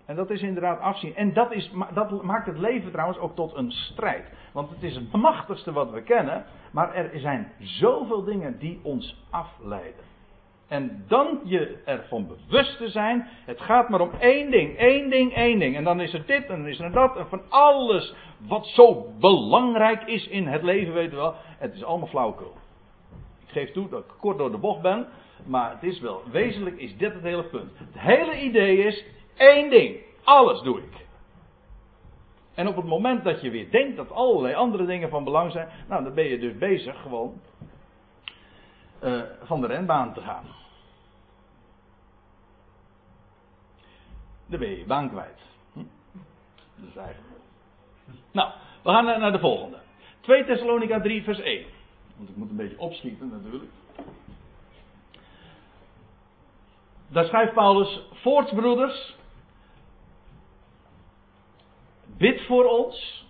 [0.07, 1.15] En dat is inderdaad afzien.
[1.15, 4.33] En dat, is, dat maakt het leven trouwens ook tot een strijd.
[4.53, 6.45] Want het is het machtigste wat we kennen.
[6.73, 10.05] Maar er zijn zoveel dingen die ons afleiden.
[10.73, 13.29] En dan je ervan bewust te zijn.
[13.45, 15.77] Het gaat maar om één ding, één ding, één ding.
[15.77, 17.17] En dan is er dit en dan is er dat.
[17.17, 21.35] En van alles wat zo belangrijk is in het leven, weten we wel.
[21.37, 22.53] Het is allemaal flauwkul.
[23.47, 25.07] Ik geef toe dat ik kort door de bocht ben.
[25.47, 27.71] Maar het is wel, wezenlijk is dit het hele punt.
[27.79, 29.05] Het hele idee is,
[29.37, 29.97] Eén ding.
[30.25, 31.07] Alles doe ik.
[32.55, 35.69] En op het moment dat je weer denkt dat allerlei andere dingen van belang zijn,
[35.89, 37.41] nou dan ben je dus bezig gewoon
[39.05, 40.45] uh, van de renbaan te gaan.
[44.53, 45.41] Dan ben baan kwijt.
[45.73, 45.79] Hm?
[46.77, 47.41] Dat is eigenlijk.
[48.31, 48.51] Nou,
[48.83, 49.77] we gaan naar de volgende.
[50.21, 51.65] 2 Thessalonica 3 vers 1.
[52.17, 53.71] Want ik moet een beetje opschieten natuurlijk.
[57.13, 59.17] daar schrijft Paulus, voortbroeders,
[62.17, 63.27] bid voor ons.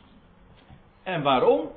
[1.02, 1.70] En waarom?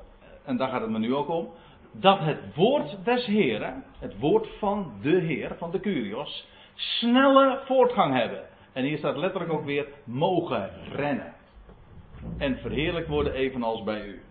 [0.43, 1.49] En daar gaat het me nu ook om.
[1.91, 8.13] Dat het woord des Heren, het woord van de Heer, van de Curios, snelle voortgang
[8.13, 8.43] hebben.
[8.75, 11.33] En hier staat letterlijk ook weer mogen rennen.
[12.37, 14.21] En verheerlijk worden evenals bij u.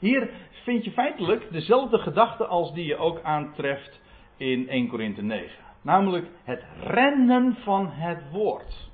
[0.00, 0.30] Hier
[0.64, 4.00] vind je feitelijk dezelfde gedachte als die je ook aantreft
[4.36, 5.50] in 1 Korinthe 9.
[5.82, 8.90] Namelijk het rennen van het woord.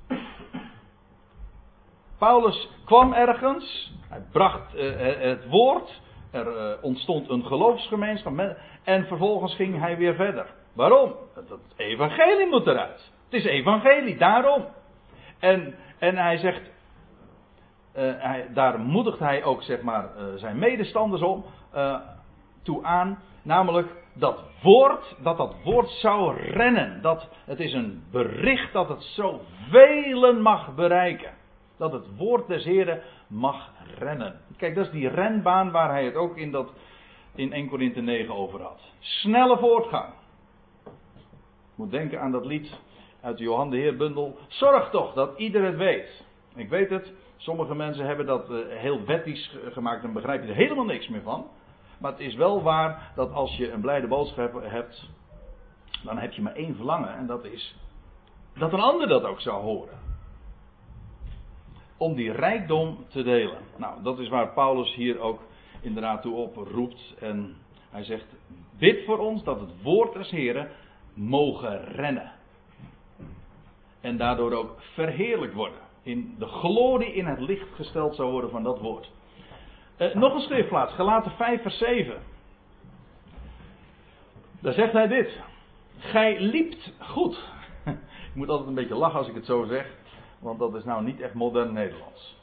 [2.18, 6.00] Paulus kwam ergens, hij bracht uh, het woord,
[6.30, 10.46] er uh, ontstond een geloofsgemeenschap en vervolgens ging hij weer verder.
[10.72, 11.14] Waarom?
[11.34, 13.16] Het evangelie moet eruit.
[13.30, 14.64] Het is evangelie, daarom.
[15.38, 16.62] En, en hij zegt,
[17.96, 21.44] uh, hij, daar moedigt hij ook zeg maar, zijn medestanders om,
[22.62, 23.88] toe aan, namelijk
[24.18, 27.02] dat woord, dat dat woord zou rennen.
[27.02, 31.34] Dat het is een bericht dat het zo velen mag bereiken.
[31.76, 34.40] Dat het woord des Heren mag rennen.
[34.56, 36.72] Kijk, dat is die renbaan waar hij het ook in, dat,
[37.34, 38.80] in 1 Korinthe 9 over had.
[38.98, 40.12] Snelle voortgang.
[40.84, 42.78] Ik moet denken aan dat lied
[43.28, 44.38] uit de Johan de Heer bundel.
[44.48, 46.24] Zorg toch dat ieder het weet.
[46.54, 50.54] Ik weet het, sommige mensen hebben dat uh, heel wettisch gemaakt en begrijp je er
[50.54, 51.46] helemaal niks meer van.
[51.98, 55.08] Maar het is wel waar dat als je een blijde boodschap hebt,
[56.04, 57.76] dan heb je maar één verlangen en dat is
[58.54, 59.98] dat een ander dat ook zou horen.
[61.96, 63.58] Om die rijkdom te delen.
[63.76, 65.40] Nou, dat is waar Paulus hier ook
[65.80, 67.14] inderdaad toe oproept.
[67.20, 67.56] En
[67.90, 68.26] hij zegt:
[68.78, 70.68] Bid voor ons dat het woord des Heren
[71.14, 72.32] mogen rennen.
[74.00, 75.78] En daardoor ook verheerlijk worden.
[76.02, 79.10] In de glorie in het licht gesteld zou worden van dat woord.
[79.98, 82.22] Uh, nog een schriftplaats, Gelaten 5 vers 7.
[84.60, 85.40] Daar zegt hij dit.
[85.98, 87.44] Gij liept goed.
[88.30, 89.86] ik moet altijd een beetje lachen als ik het zo zeg.
[90.38, 92.36] Want dat is nou niet echt modern Nederlands.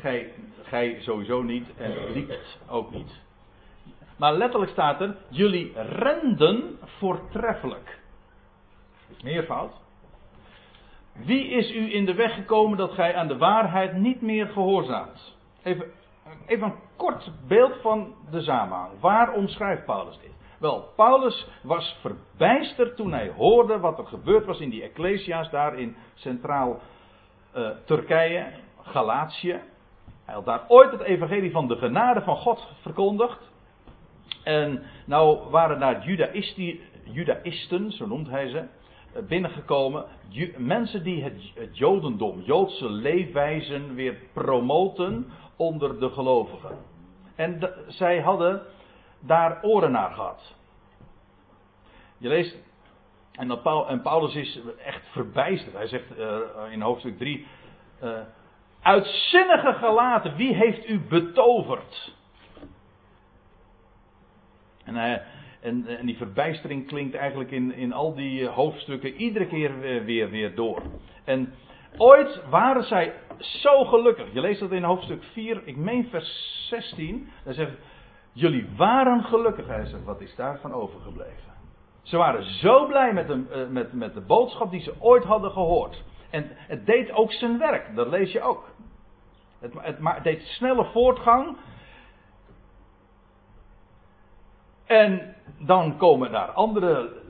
[0.00, 3.20] Gij, gij sowieso niet en liept ook niet.
[4.16, 7.98] Maar letterlijk staat er, jullie renden voortreffelijk.
[9.22, 9.72] Meervoud.
[11.14, 15.36] Wie is u in de weg gekomen dat gij aan de waarheid niet meer gehoorzaamt?
[15.62, 15.92] Even
[16.46, 19.00] Even een kort beeld van de samenhang.
[19.00, 20.32] Waarom schrijft Paulus dit?
[20.58, 25.78] Wel, Paulus was verbijsterd toen hij hoorde wat er gebeurd was in die Ecclesia's daar
[25.78, 26.80] in centraal
[27.56, 28.46] uh, Turkije,
[28.82, 29.60] Galatië.
[30.24, 33.52] Hij had daar ooit het evangelie van de genade van God verkondigd.
[34.44, 36.04] En nou waren daar
[37.04, 38.64] Judaïsten, zo noemt hij ze,
[39.28, 40.04] binnengekomen.
[40.56, 46.76] Mensen die het, Jodendom, Joodse leefwijzen weer promoten onder de gelovigen.
[47.34, 48.62] En zij hadden
[49.20, 50.54] daar oren naar gehad.
[52.18, 52.56] Je leest,
[53.32, 55.74] en, en Paulus is echt verbijsterd.
[55.74, 56.38] Hij zegt uh,
[56.70, 57.46] in hoofdstuk 3:
[58.02, 58.24] uh, eh,
[58.82, 62.12] Uitzinnige gelaten, wie heeft u betoverd?
[64.84, 65.16] En, uh,
[65.64, 70.54] en, en, die verbijstering klinkt eigenlijk in, in al die hoofdstukken iedere keer weer, weer
[70.54, 70.82] door.
[71.24, 71.52] En
[71.96, 74.32] Ooit waren zij zo gelukkig.
[74.32, 77.28] Je leest dat in hoofdstuk 4, ik meen vers 16.
[77.44, 77.72] Daar zegt
[78.32, 79.66] jullie waren gelukkig.
[79.66, 81.52] Hij zegt, wat is daarvan overgebleven?
[82.02, 85.50] Ze waren zo blij met de, eh, met, met de boodschap die ze ooit hadden
[85.50, 86.02] gehoord.
[86.30, 88.68] En het deed ook zijn werk, dat lees je ook.
[89.58, 91.56] Het, het, het deed snelle voortgang.
[94.94, 97.22] En dan komen daar andere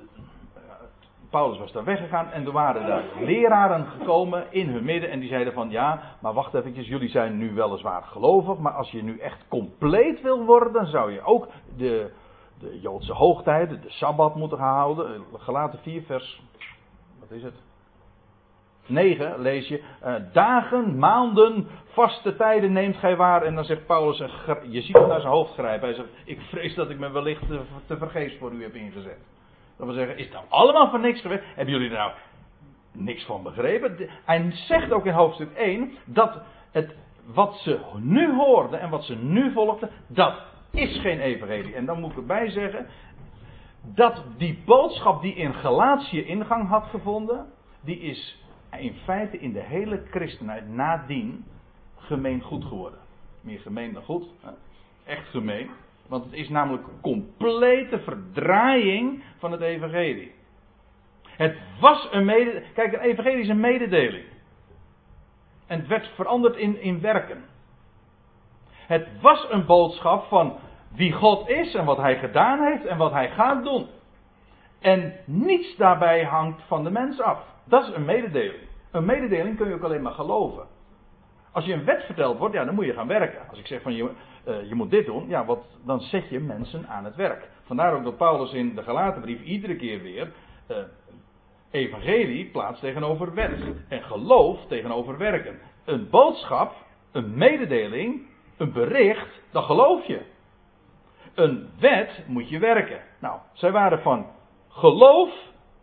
[1.30, 5.28] Paulus was daar weggegaan en er waren daar leraren gekomen in hun midden en die
[5.28, 9.18] zeiden van ja, maar wacht eventjes, jullie zijn nu weliswaar gelovig, maar als je nu
[9.18, 12.10] echt compleet wil worden, dan zou je ook de,
[12.58, 15.22] de Joodse hoogtijden, de Sabbat moeten houden.
[15.32, 16.42] Gelaten 4 vers,
[17.20, 17.63] wat is het?
[18.86, 23.42] 9 lees je, uh, dagen, maanden, vaste tijden neemt gij waar.
[23.42, 24.22] En dan zegt Paulus,
[24.68, 25.88] je ziet hem naar zijn hoofd grijpen.
[25.88, 29.18] Hij zegt, ik vrees dat ik me wellicht te, te vergeefs voor u heb ingezet.
[29.76, 31.42] Dat wil zeggen, is het nou allemaal voor niks geweest?
[31.54, 32.12] Hebben jullie er nou
[32.92, 34.10] niks van begrepen?
[34.24, 36.94] Hij zegt ook in hoofdstuk 1 dat het,
[37.34, 40.34] wat ze nu hoorden en wat ze nu volgden, dat
[40.70, 41.74] is geen evangelie.
[41.74, 42.86] En dan moet ik erbij zeggen,
[43.82, 47.46] dat die boodschap die in Galatië ingang had gevonden,
[47.80, 48.43] die is
[48.78, 51.44] in feite in de hele christenheid nadien
[51.96, 52.98] gemeen goed geworden.
[53.40, 54.26] Meer gemeen dan goed,
[55.04, 55.70] echt gemeen.
[56.06, 60.32] Want het is namelijk complete verdraaiing van het evangelie.
[61.22, 62.72] Het was een mededeling.
[62.72, 64.24] Kijk, een evangelie is een mededeling.
[65.66, 67.44] En het werd veranderd in, in werken.
[68.70, 70.58] Het was een boodschap van
[70.94, 73.86] wie God is en wat hij gedaan heeft en wat hij gaat doen.
[74.80, 77.53] En niets daarbij hangt van de mens af.
[77.64, 78.62] Dat is een mededeling.
[78.90, 80.66] Een mededeling kun je ook alleen maar geloven.
[81.52, 83.48] Als je een wet verteld wordt, ja, dan moet je gaan werken.
[83.48, 84.10] Als ik zeg van je,
[84.48, 87.48] uh, je moet dit doen, ja, wat, dan zet je mensen aan het werk.
[87.64, 90.32] Vandaar ook dat Paulus in de Galatenbrief iedere keer weer
[90.70, 90.76] uh,
[91.70, 93.62] evangelie plaatst tegenover wet.
[93.88, 95.58] En geloof tegenover werken.
[95.84, 96.72] Een boodschap,
[97.12, 100.20] een mededeling, een bericht, dan geloof je.
[101.34, 103.00] Een wet moet je werken.
[103.20, 104.26] Nou, zij waren van
[104.68, 105.30] geloof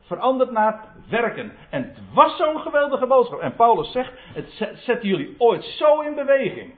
[0.02, 1.52] veranderd naar werken.
[1.70, 3.40] En het was zo'n geweldige boodschap.
[3.40, 6.74] En Paulus zegt, het zet jullie ooit zo in beweging.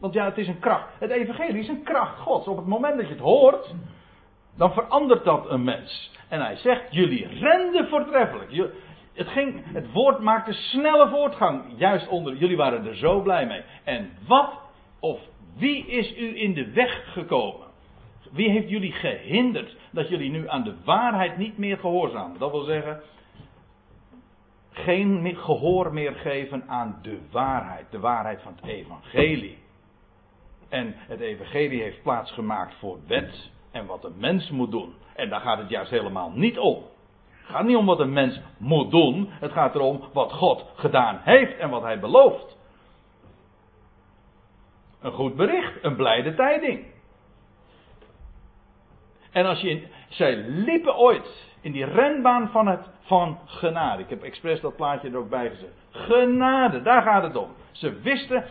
[0.00, 0.88] Want ja, het is een kracht.
[0.98, 2.46] Het evangelie is een kracht gods.
[2.46, 3.74] Op het moment dat je het hoort,
[4.56, 6.12] dan verandert dat een mens.
[6.28, 8.70] En hij zegt, jullie renden voortreffelijk.
[9.12, 11.64] Het, ging, het woord maakte snelle voortgang.
[11.76, 13.62] Juist onder, jullie waren er zo blij mee.
[13.84, 14.50] En wat
[15.00, 15.20] of
[15.56, 17.66] wie is u in de weg gekomen?
[18.32, 22.38] Wie heeft jullie gehinderd dat jullie nu aan de waarheid niet meer gehoorzamen?
[22.38, 23.00] Dat wil zeggen,
[24.72, 29.58] geen gehoor meer geven aan de waarheid, de waarheid van het evangelie.
[30.68, 34.94] En het evangelie heeft plaatsgemaakt voor wet en wat een mens moet doen.
[35.14, 36.82] En daar gaat het juist helemaal niet om.
[37.42, 39.28] Het gaat niet om wat een mens moet doen.
[39.30, 42.56] Het gaat erom wat God gedaan heeft en wat hij belooft.
[45.00, 46.84] Een goed bericht, een blijde tijding.
[49.32, 54.02] En als je zij liepen ooit in die renbaan van, het, van genade.
[54.02, 55.72] Ik heb expres dat plaatje er ook bij gezet.
[55.90, 57.50] Genade, daar gaat het om.
[57.72, 58.44] Ze wisten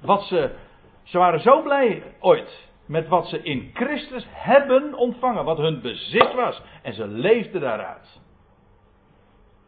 [0.00, 0.54] wat ze.
[1.02, 5.44] Ze waren zo blij ooit met wat ze in Christus hebben ontvangen.
[5.44, 6.62] Wat hun bezit was.
[6.82, 8.20] En ze leefden daaruit.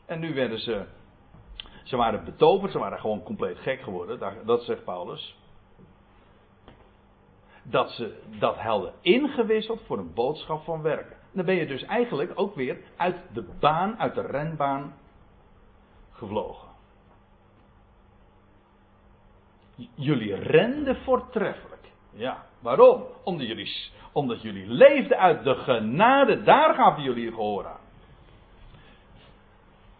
[0.07, 0.85] En nu werden ze.
[1.85, 4.45] Ze waren betoverd, ze waren gewoon compleet gek geworden.
[4.45, 5.39] Dat zegt Paulus
[7.63, 11.17] dat ze dat hadden ingewisseld voor een boodschap van werken.
[11.33, 14.95] Dan ben je dus eigenlijk ook weer uit de baan, uit de renbaan
[16.13, 16.69] gevlogen.
[19.95, 21.89] Jullie renden voortreffelijk.
[22.13, 23.05] Ja, waarom?
[23.25, 27.81] Omdat jullie, omdat jullie leefden uit de genade, daar gaven jullie gehoor aan.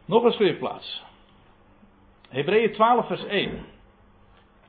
[0.05, 1.05] Nog een schriftplaats.
[2.29, 3.65] Hebreeën 12 vers 1.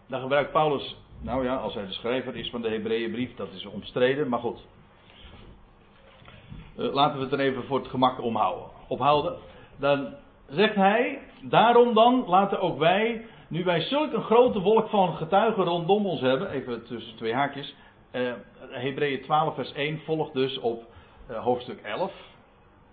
[0.08, 3.66] Daar gebruikt Paulus nou ja, als hij de schrijver is van de Hebreeënbrief, dat is
[3.66, 4.60] omstreden, maar goed.
[6.82, 9.36] Uh, laten we het er even voor het gemak omhouden, ophouden.
[9.80, 10.14] Dan
[10.50, 15.64] zegt hij, daarom dan laten ook wij, nu wij zulk een grote wolk van getuigen
[15.64, 17.76] rondom ons hebben, even tussen twee haakjes.
[18.12, 18.34] Uh,
[18.70, 20.84] Hebreeën 12 vers 1 volgt dus op
[21.30, 22.12] uh, hoofdstuk 11.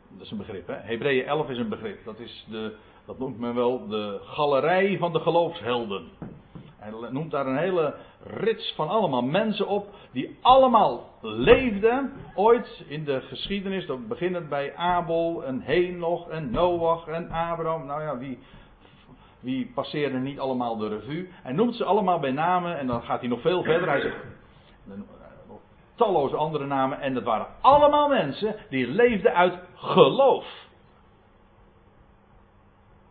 [0.08, 0.74] Dat is een begrip, hè.
[0.74, 2.04] Hebreeën 11 is een begrip.
[2.04, 2.74] Dat is de,
[3.06, 6.08] dat noemt men wel de galerij van de geloofshelden.
[6.92, 9.94] Hij noemt daar een hele rits van allemaal mensen op.
[10.12, 12.12] Die allemaal leefden.
[12.34, 13.86] Ooit in de geschiedenis.
[13.86, 17.86] Dat beginnend bij Abel en Henoch en Noach en Abraham.
[17.86, 18.38] Nou ja, wie,
[19.40, 21.28] wie passeerde niet allemaal de revue.
[21.42, 22.78] Hij noemt ze allemaal bij namen.
[22.78, 23.88] En dan gaat hij nog veel verder.
[23.88, 24.16] Hij zegt
[25.98, 27.00] talloze andere namen.
[27.00, 30.46] En dat waren allemaal mensen die leefden uit geloof.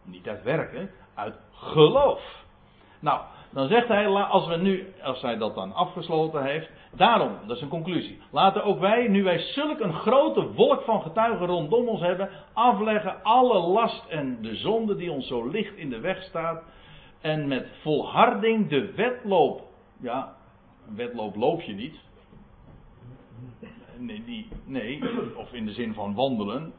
[0.04, 2.22] Niet uit werken, uit geloof.
[3.00, 3.22] Nou,
[3.58, 7.62] dan zegt hij, als, we nu, als hij dat dan afgesloten heeft, daarom, dat is
[7.62, 8.20] een conclusie.
[8.32, 13.24] Laten ook wij, nu wij zulk een grote wolk van getuigen rondom ons hebben, afleggen
[13.24, 16.63] alle last en de zonde die ons zo licht in de weg staat.
[17.22, 19.62] En met volharding de wedloop.
[20.02, 20.36] Ja,
[20.88, 21.96] een wedloop loop je niet.
[23.98, 25.02] Nee, nee,
[25.36, 26.74] of in de zin van wandelen.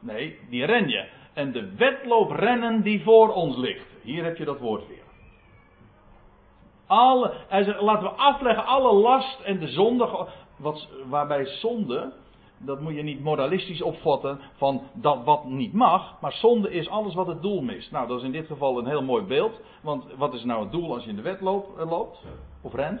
[0.00, 1.08] Nee, die ren je.
[1.32, 3.86] En de wedloop rennen die voor ons ligt.
[4.02, 5.03] Hier heb je dat woord weer.
[6.86, 10.28] Alle, zegt, laten we afleggen alle last en de zonde.
[10.56, 12.12] Wat, waarbij zonde,
[12.58, 16.20] dat moet je niet moralistisch opvatten van dat wat niet mag.
[16.20, 17.90] Maar zonde is alles wat het doel mist.
[17.90, 19.60] Nou, dat is in dit geval een heel mooi beeld.
[19.82, 22.00] Want wat is nou het doel als je in de wet loopt, eh,
[22.60, 23.00] of rent?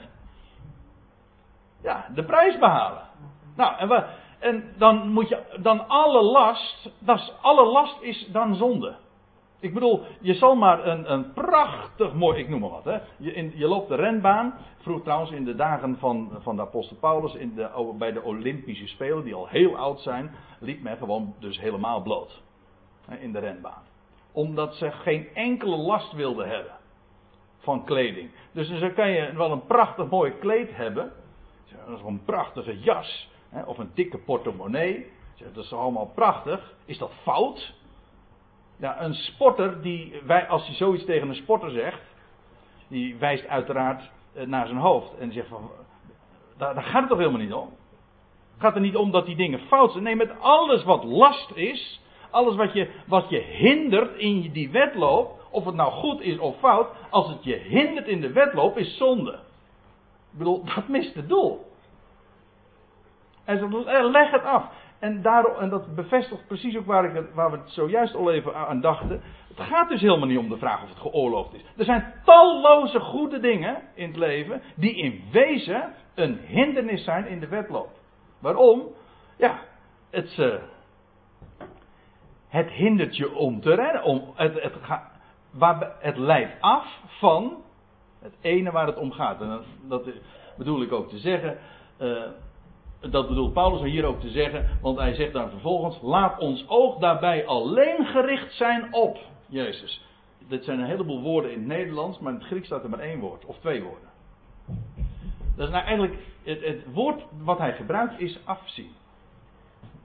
[1.82, 3.02] Ja, de prijs behalen.
[3.56, 4.06] Nou, en,
[4.38, 8.96] en dan moet je dan alle last, dat alle last is dan zonde.
[9.64, 12.98] Ik bedoel, je zal maar een, een prachtig mooi, ik noem maar wat, hè.
[13.16, 14.54] Je, in, je loopt de renbaan.
[14.78, 18.86] Vroeg trouwens in de dagen van, van de apostel Paulus in de, bij de Olympische
[18.86, 22.42] Spelen, die al heel oud zijn, liep men gewoon dus helemaal bloot.
[23.06, 23.82] Hè, in de renbaan.
[24.32, 26.72] Omdat ze geen enkele last wilden hebben
[27.58, 28.30] van kleding.
[28.52, 31.12] Dus dan kan je wel een prachtig mooi kleed hebben.
[32.06, 33.30] Een prachtige jas.
[33.48, 35.10] Hè, of een dikke portemonnee.
[35.52, 36.74] Dat is allemaal prachtig.
[36.84, 37.74] Is dat fout?
[38.76, 42.00] Ja, een sporter, die, wij, als hij zoiets tegen een sporter zegt,
[42.88, 45.18] die wijst uiteraard eh, naar zijn hoofd.
[45.18, 45.70] En zegt van,
[46.56, 47.68] daar, daar gaat het toch helemaal niet om?
[48.52, 50.04] Het gaat er niet om dat die dingen fout zijn.
[50.04, 52.02] Nee, met alles wat last is,
[52.34, 56.58] Alles wat je, wat je hindert in die wedloop, of het nou goed is of
[56.58, 59.32] fout, als het je hindert in de wedloop, is zonde.
[60.32, 61.72] Ik bedoel, dat mist het doel.
[63.44, 64.64] En eh, leg het af.
[65.04, 68.54] En, daarom, en dat bevestigt precies ook waar, ik waar we het zojuist al even
[68.54, 69.22] aan dachten.
[69.48, 71.64] Het gaat dus helemaal niet om de vraag of het geoorloofd is.
[71.76, 77.40] Er zijn talloze goede dingen in het leven die in wezen een hindernis zijn in
[77.40, 77.90] de wedloop.
[78.38, 78.82] Waarom?
[79.36, 79.58] Ja,
[80.10, 80.54] het, uh,
[82.48, 84.02] het hindert je om te rennen.
[84.02, 84.74] Om, het, het,
[85.50, 87.62] waar, het leidt af van
[88.20, 89.40] het ene waar het om gaat.
[89.40, 89.64] En dat,
[90.04, 90.14] dat
[90.56, 91.58] bedoel ik ook te zeggen.
[92.00, 92.22] Uh,
[93.10, 96.98] dat bedoelt Paulus hier ook te zeggen, want hij zegt dan vervolgens: laat ons oog
[96.98, 100.04] daarbij alleen gericht zijn op Jezus.
[100.48, 102.98] Dit zijn een heleboel woorden in het Nederlands, maar in het Grieks staat er maar
[102.98, 104.08] één woord, of twee woorden.
[105.56, 108.90] Dat is nou eigenlijk, het, het woord wat hij gebruikt is afzien.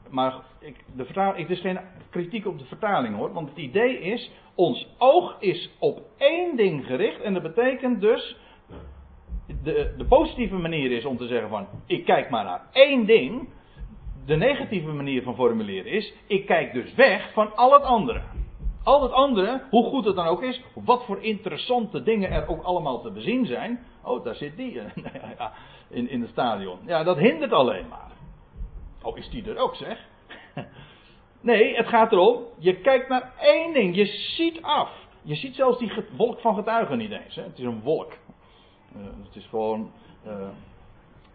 [0.10, 1.80] Maar ik, de vertaling, het is geen
[2.10, 6.86] kritiek op de vertaling hoor, want het idee is, ons oog is op één ding
[6.86, 8.38] gericht en dat betekent dus
[9.64, 13.50] de, de positieve manier is om te zeggen van ik kijk maar naar één ding.
[14.26, 18.22] De negatieve manier van formuleren is ik kijk dus weg van al het andere.
[18.84, 22.64] Al het andere, hoe goed het dan ook is, wat voor interessante dingen er ook
[22.64, 23.80] allemaal te bezien zijn.
[24.04, 24.82] Oh, daar zit die
[25.90, 26.80] in, in het stadion.
[26.86, 28.12] Ja, dat hindert alleen maar.
[29.02, 30.08] Oh, is die er ook zeg?
[31.42, 34.92] Nee, het gaat erom, je kijkt naar één ding, je ziet af.
[35.22, 37.36] Je ziet zelfs die wolk van getuigen niet eens.
[37.36, 37.44] Hè?
[37.44, 38.14] Het is een wolk.
[38.96, 39.92] Uh, het is gewoon
[40.28, 40.48] uh,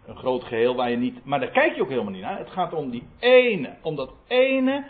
[0.05, 1.25] een groot geheel waar je niet.
[1.25, 2.37] Maar daar kijk je ook helemaal niet naar.
[2.37, 3.75] Het gaat om die ene.
[3.81, 4.87] Om dat ene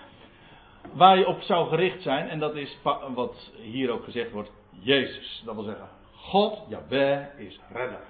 [0.94, 2.30] waar je op zou gericht zijn.
[2.30, 2.78] En dat is
[3.14, 5.42] wat hier ook gezegd wordt: Jezus.
[5.46, 8.04] Dat wil zeggen, God, Jahweh, is redder.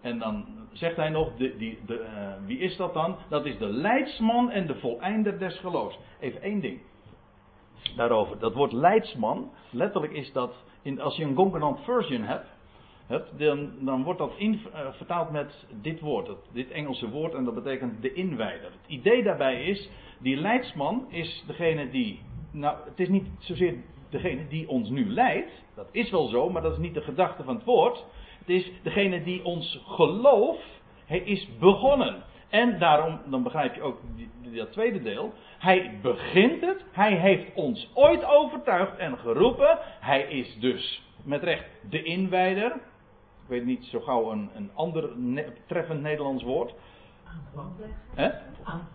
[0.00, 3.16] En dan zegt hij nog: de, die, de, uh, wie is dat dan?
[3.28, 5.98] Dat is de leidsman en de voleinder des geloofs.
[6.20, 6.80] Even één ding
[7.96, 8.38] daarover.
[8.38, 12.46] Dat woord leidsman, letterlijk is dat, in, als je een concordant version hebt,
[13.36, 14.58] dan, dan wordt dat uh,
[14.90, 18.70] vertaald met dit woord, dat, dit Engelse woord, en dat betekent de inwijder.
[18.70, 23.74] Het idee daarbij is, die leidsman is degene die, nou, het is niet zozeer
[24.10, 27.42] degene die ons nu leidt, dat is wel zo, maar dat is niet de gedachte
[27.42, 28.04] van het woord.
[28.38, 30.58] Het is degene die ons geloof,
[31.06, 32.22] hij is begonnen.
[32.48, 34.00] En daarom, dan begrijp je ook
[34.42, 35.32] dat tweede deel.
[35.58, 36.84] Hij begint het.
[36.92, 39.78] Hij heeft ons ooit overtuigd en geroepen.
[40.00, 42.80] Hij is dus met recht de inwijder.
[43.44, 45.10] Ik weet niet zo gauw een, een ander
[45.66, 46.74] treffend Nederlands woord.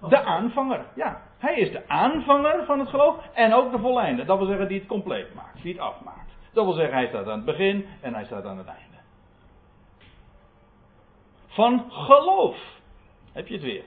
[0.09, 1.21] De aanvanger, ja.
[1.37, 4.25] Hij is de aanvanger van het geloof en ook de volleinde.
[4.25, 6.37] Dat wil zeggen die het compleet maakt, die het afmaakt.
[6.53, 8.97] Dat wil zeggen hij staat aan het begin en hij staat aan het einde.
[11.47, 12.57] Van geloof.
[13.31, 13.83] Heb je het weer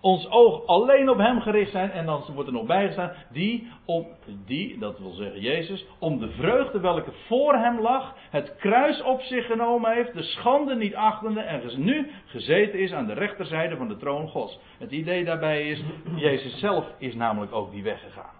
[0.00, 1.90] ons oog alleen op hem gericht zijn.
[1.90, 3.12] En dan wordt er nog bijgestaan.
[3.30, 4.06] Die, om,
[4.46, 9.20] die, dat wil zeggen Jezus, om de vreugde welke voor hem lag, het kruis op
[9.20, 13.88] zich genomen heeft, de schande niet achtende en nu gezeten is aan de rechterzijde van
[13.88, 14.58] de troon Gods.
[14.78, 15.82] Het idee daarbij is,
[16.16, 18.34] Jezus zelf is namelijk ook die weg gegaan.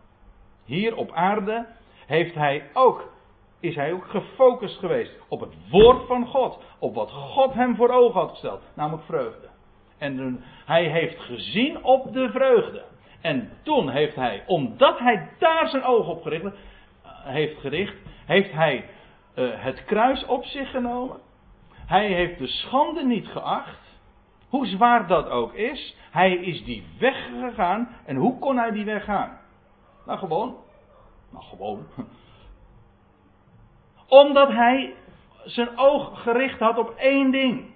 [0.64, 1.66] Hier op aarde
[2.07, 3.12] heeft hij ook,
[3.61, 6.59] is hij ook gefocust geweest op het woord van God.
[6.78, 9.49] Op wat God hem voor ogen had gesteld, namelijk vreugde.
[9.99, 12.84] En hij heeft gezien op de vreugde.
[13.20, 16.53] En toen heeft hij, omdat hij daar zijn oog op gericht, eh,
[17.24, 17.96] heeft gericht,
[18.26, 18.84] heeft hij
[19.34, 21.16] uh, het kruis op zich genomen.
[21.86, 23.78] Hij heeft de schande niet geacht.
[24.49, 25.96] Hoe zwaar dat ook is.
[26.11, 27.88] Hij is die weg gegaan.
[28.05, 29.38] En hoe kon hij die weg gaan?
[30.07, 30.57] Nou gewoon.
[31.30, 31.86] Nou gewoon.
[34.09, 34.94] Omdat hij
[35.44, 37.70] zijn oog gericht had op één ding.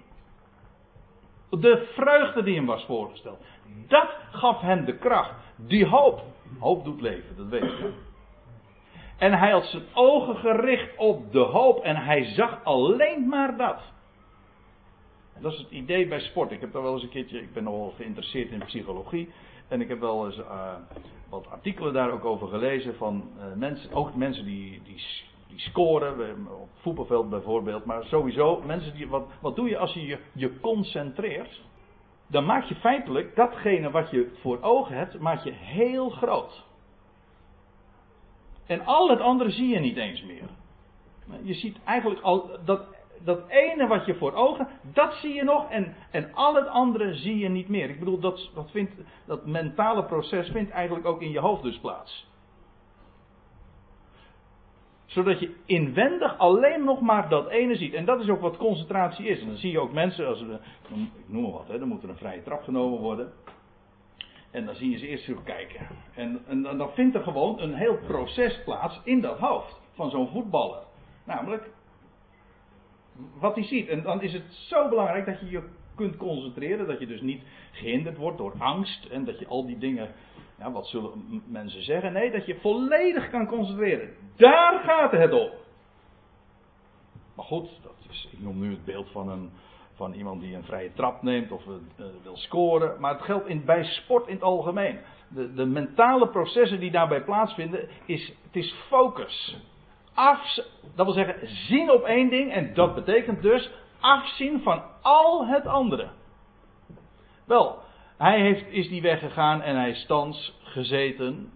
[1.59, 3.43] De vreugde die hem was voorgesteld.
[3.87, 5.33] Dat gaf hem de kracht.
[5.55, 6.21] Die hoop.
[6.59, 7.91] Hoop doet leven, dat weet je.
[9.17, 11.83] En hij had zijn ogen gericht op de hoop.
[11.83, 13.79] En hij zag alleen maar dat.
[15.39, 16.51] Dat is het idee bij sport.
[16.51, 17.41] Ik heb daar wel eens een keertje.
[17.41, 19.29] Ik ben nogal geïnteresseerd in psychologie.
[19.67, 20.73] En ik heb wel eens uh,
[21.29, 22.95] wat artikelen daar ook over gelezen.
[22.95, 23.93] Van uh, mensen.
[23.93, 25.03] Ook mensen die, die
[25.53, 30.05] die scoren, op voetbalveld bijvoorbeeld, maar sowieso, mensen die, wat, wat doe je als je,
[30.05, 31.61] je je concentreert?
[32.27, 36.63] Dan maak je feitelijk datgene wat je voor ogen hebt, maak je heel groot.
[38.65, 40.49] En al het andere zie je niet eens meer.
[41.41, 42.81] Je ziet eigenlijk al dat,
[43.23, 47.13] dat ene wat je voor ogen, dat zie je nog en, en al het andere
[47.13, 47.89] zie je niet meer.
[47.89, 48.93] Ik bedoel, dat, dat, vindt,
[49.25, 52.31] dat mentale proces vindt eigenlijk ook in je hoofd dus plaats
[55.13, 57.93] zodat je inwendig alleen nog maar dat ene ziet.
[57.93, 59.41] En dat is ook wat concentratie is.
[59.41, 62.03] En dan zie je ook mensen, als er, ik noem maar wat, hè, dan moet
[62.03, 63.31] er een vrije trap genomen worden.
[64.51, 65.87] En dan zie je ze eerst terugkijken.
[66.15, 70.09] En, en, en dan vindt er gewoon een heel proces plaats in dat hoofd van
[70.09, 70.83] zo'n voetballer.
[71.25, 71.69] Namelijk,
[73.39, 73.87] wat hij ziet.
[73.87, 75.63] En dan is het zo belangrijk dat je je
[75.95, 76.87] kunt concentreren.
[76.87, 79.05] Dat je dus niet gehinderd wordt door angst.
[79.05, 80.11] En dat je al die dingen.
[80.63, 82.13] Ja, wat zullen mensen zeggen?
[82.13, 84.09] Nee, dat je volledig kan concentreren.
[84.35, 85.49] Daar gaat het om.
[87.35, 89.51] Maar goed, dat is, ik noem nu het beeld van, een,
[89.95, 92.99] van iemand die een vrije trap neemt of uh, wil scoren.
[92.99, 94.99] Maar het geldt in, bij sport in het algemeen.
[95.27, 99.57] De, de mentale processen die daarbij plaatsvinden, is, het is focus.
[100.13, 100.55] Af,
[100.95, 105.67] dat wil zeggen, zien op één ding en dat betekent dus afzien van al het
[105.67, 106.09] andere.
[107.45, 107.79] Wel,
[108.17, 111.51] hij heeft, is die weg gegaan en hij is thans gezeten,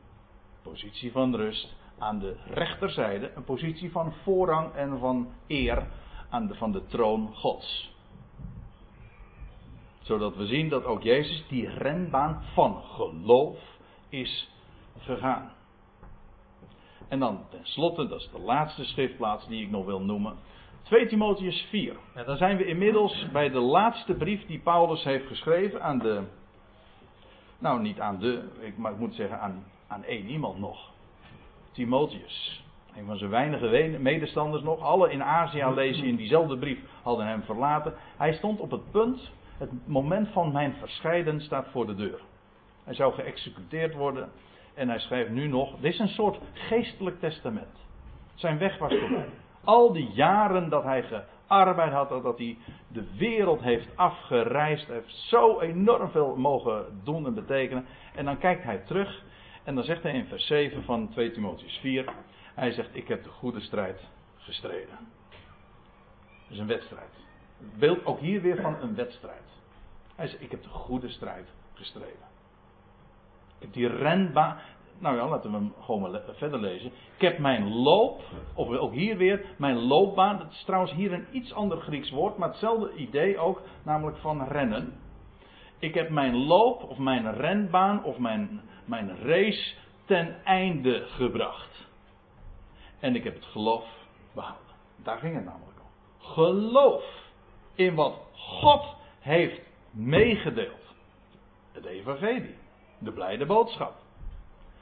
[0.63, 5.87] positie van rust, aan de rechterzijde, een positie van voorrang en van eer
[6.29, 7.95] aan de, van de troon Gods.
[10.01, 13.59] Zodat we zien dat ook Jezus die renbaan van geloof
[14.09, 14.49] is
[14.97, 15.51] gegaan.
[17.07, 20.35] En dan tenslotte, dat is de laatste schriftplaats die ik nog wil noemen.
[20.83, 21.95] 2 Timotheus 4.
[22.13, 26.23] En dan zijn we inmiddels bij de laatste brief die Paulus heeft geschreven aan de.
[27.59, 30.91] Nou, niet aan de, ik, maar ik moet zeggen aan, aan één iemand nog.
[31.71, 32.65] Timotheus.
[32.95, 34.79] Een van zijn weinige medestanders nog.
[34.79, 37.93] Alle in Azië lezen in diezelfde brief hadden hem verlaten.
[38.17, 39.31] Hij stond op het punt.
[39.57, 42.21] Het moment van mijn verscheiden staat voor de deur.
[42.83, 44.29] Hij zou geëxecuteerd worden.
[44.73, 45.79] En hij schrijft nu nog.
[45.79, 47.85] Dit is een soort geestelijk testament.
[48.35, 49.29] Zijn weg was voorbij.
[49.63, 51.03] Al die jaren dat hij
[51.47, 57.33] gearbeid had, dat hij de wereld heeft afgereisd, heeft zo enorm veel mogen doen en
[57.33, 57.85] betekenen.
[58.15, 59.23] En dan kijkt hij terug
[59.63, 62.13] en dan zegt hij in vers 7 van 2 Timotheus 4,
[62.55, 64.01] hij zegt, ik heb de goede strijd
[64.37, 64.97] gestreden.
[66.49, 67.13] Is een wedstrijd.
[67.57, 69.43] Het beeld ook hier weer van een wedstrijd.
[70.15, 72.27] Hij zegt, ik heb de goede strijd gestreden.
[73.57, 74.57] Ik heb die renbaan.
[74.99, 76.91] Nou ja, laten we hem gewoon maar verder lezen.
[77.15, 78.21] Ik heb mijn loop,
[78.53, 80.37] of ook hier weer, mijn loopbaan.
[80.37, 84.47] Dat is trouwens hier een iets ander Grieks woord, maar hetzelfde idee ook, namelijk van
[84.47, 84.93] rennen.
[85.79, 89.73] Ik heb mijn loop, of mijn renbaan, of mijn, mijn race
[90.05, 91.87] ten einde gebracht.
[92.99, 93.85] En ik heb het geloof
[94.33, 94.65] behouden.
[95.03, 96.25] Daar ging het namelijk om.
[96.27, 97.03] Geloof
[97.75, 100.93] in wat God heeft meegedeeld.
[101.71, 102.55] Het evangelie.
[102.99, 103.93] De blijde boodschap.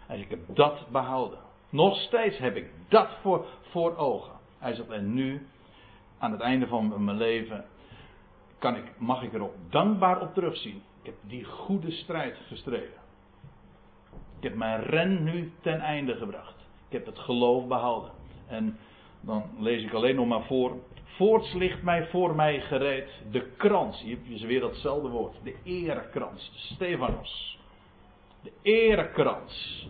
[0.06, 1.40] Hij ik heb dat behouden.
[1.70, 4.34] Nog steeds heb ik dat voor, voor ogen.
[4.58, 5.48] Hij zegt, en nu,
[6.18, 7.66] aan het einde van mijn leven,
[8.60, 10.84] kan ik, mag ik erop dankbaar op terugzien.
[11.00, 13.04] Ik heb die goede strijd gestreden.
[14.38, 16.56] Ik heb mijn ren nu ten einde gebracht.
[16.88, 18.12] Ik heb het geloof behouden.
[18.48, 18.78] En
[19.22, 20.78] dan lees ik alleen nog maar voor.
[21.04, 24.02] Voorts ligt mij voor mij gereed de krans.
[24.02, 25.36] Hier heb je weer datzelfde woord.
[25.44, 26.52] De erekrans.
[26.52, 27.55] De Stefanos
[28.46, 29.88] de erekrans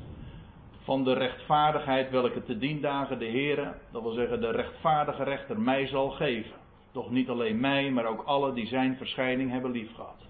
[0.84, 5.60] van de rechtvaardigheid welke te dien dagen de Heere, dat wil zeggen de rechtvaardige rechter,
[5.60, 6.56] mij zal geven.
[6.91, 10.28] Toch niet alleen mij, maar ook alle die zijn verschijning hebben liefgehad.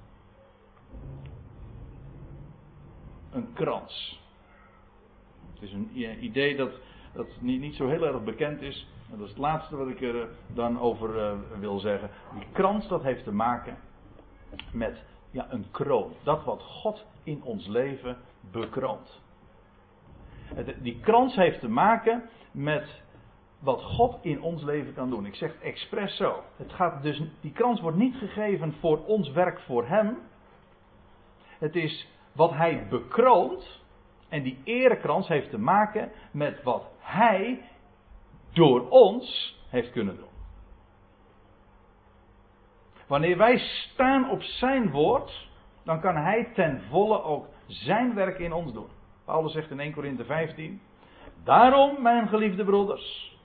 [3.32, 4.23] Een krans.
[5.53, 6.71] Het is een idee dat,
[7.13, 8.88] dat niet, niet zo heel erg bekend is.
[9.09, 12.09] Dat is het laatste wat ik er dan over uh, wil zeggen.
[12.34, 13.78] Die krans dat heeft te maken
[14.71, 15.03] met
[15.36, 16.13] ja, een kroon.
[16.23, 18.17] Dat wat God in ons leven
[18.51, 19.21] bekroont.
[20.81, 23.03] Die krans heeft te maken met
[23.59, 25.25] wat God in ons leven kan doen.
[25.25, 26.43] Ik zeg expres zo.
[26.55, 30.17] Het gaat dus, die krans wordt niet gegeven voor ons werk voor Hem.
[31.59, 33.83] Het is wat Hij bekroont.
[34.29, 37.69] En die erekrans heeft te maken met wat Hij
[38.53, 40.34] door ons heeft kunnen doen.
[43.08, 45.47] Wanneer wij staan op zijn woord,
[45.84, 48.89] dan kan hij ten volle ook zijn werk in ons doen.
[49.26, 50.82] Paulus zegt in 1 Korinthe 15:
[51.43, 53.38] Daarom, mijn geliefde broeders,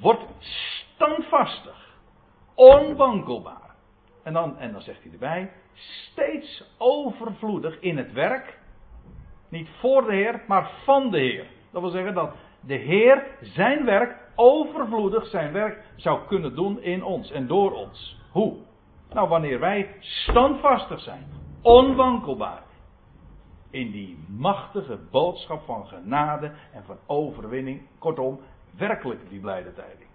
[0.00, 0.20] word
[0.94, 1.96] standvastig,
[2.54, 3.74] onwankelbaar.
[4.22, 8.58] En dan, en dan zegt hij erbij: steeds overvloedig in het werk.
[9.48, 11.46] Niet voor de Heer, maar van de Heer.
[11.70, 17.04] Dat wil zeggen dat de Heer zijn werk, overvloedig zijn werk, zou kunnen doen in
[17.04, 18.17] ons en door ons.
[18.32, 18.56] Hoe?
[19.12, 21.26] Nou, wanneer wij standvastig zijn,
[21.62, 22.62] onwankelbaar,
[23.70, 28.40] in die machtige boodschap van genade en van overwinning, kortom,
[28.76, 30.07] werkelijk die blijde tijding.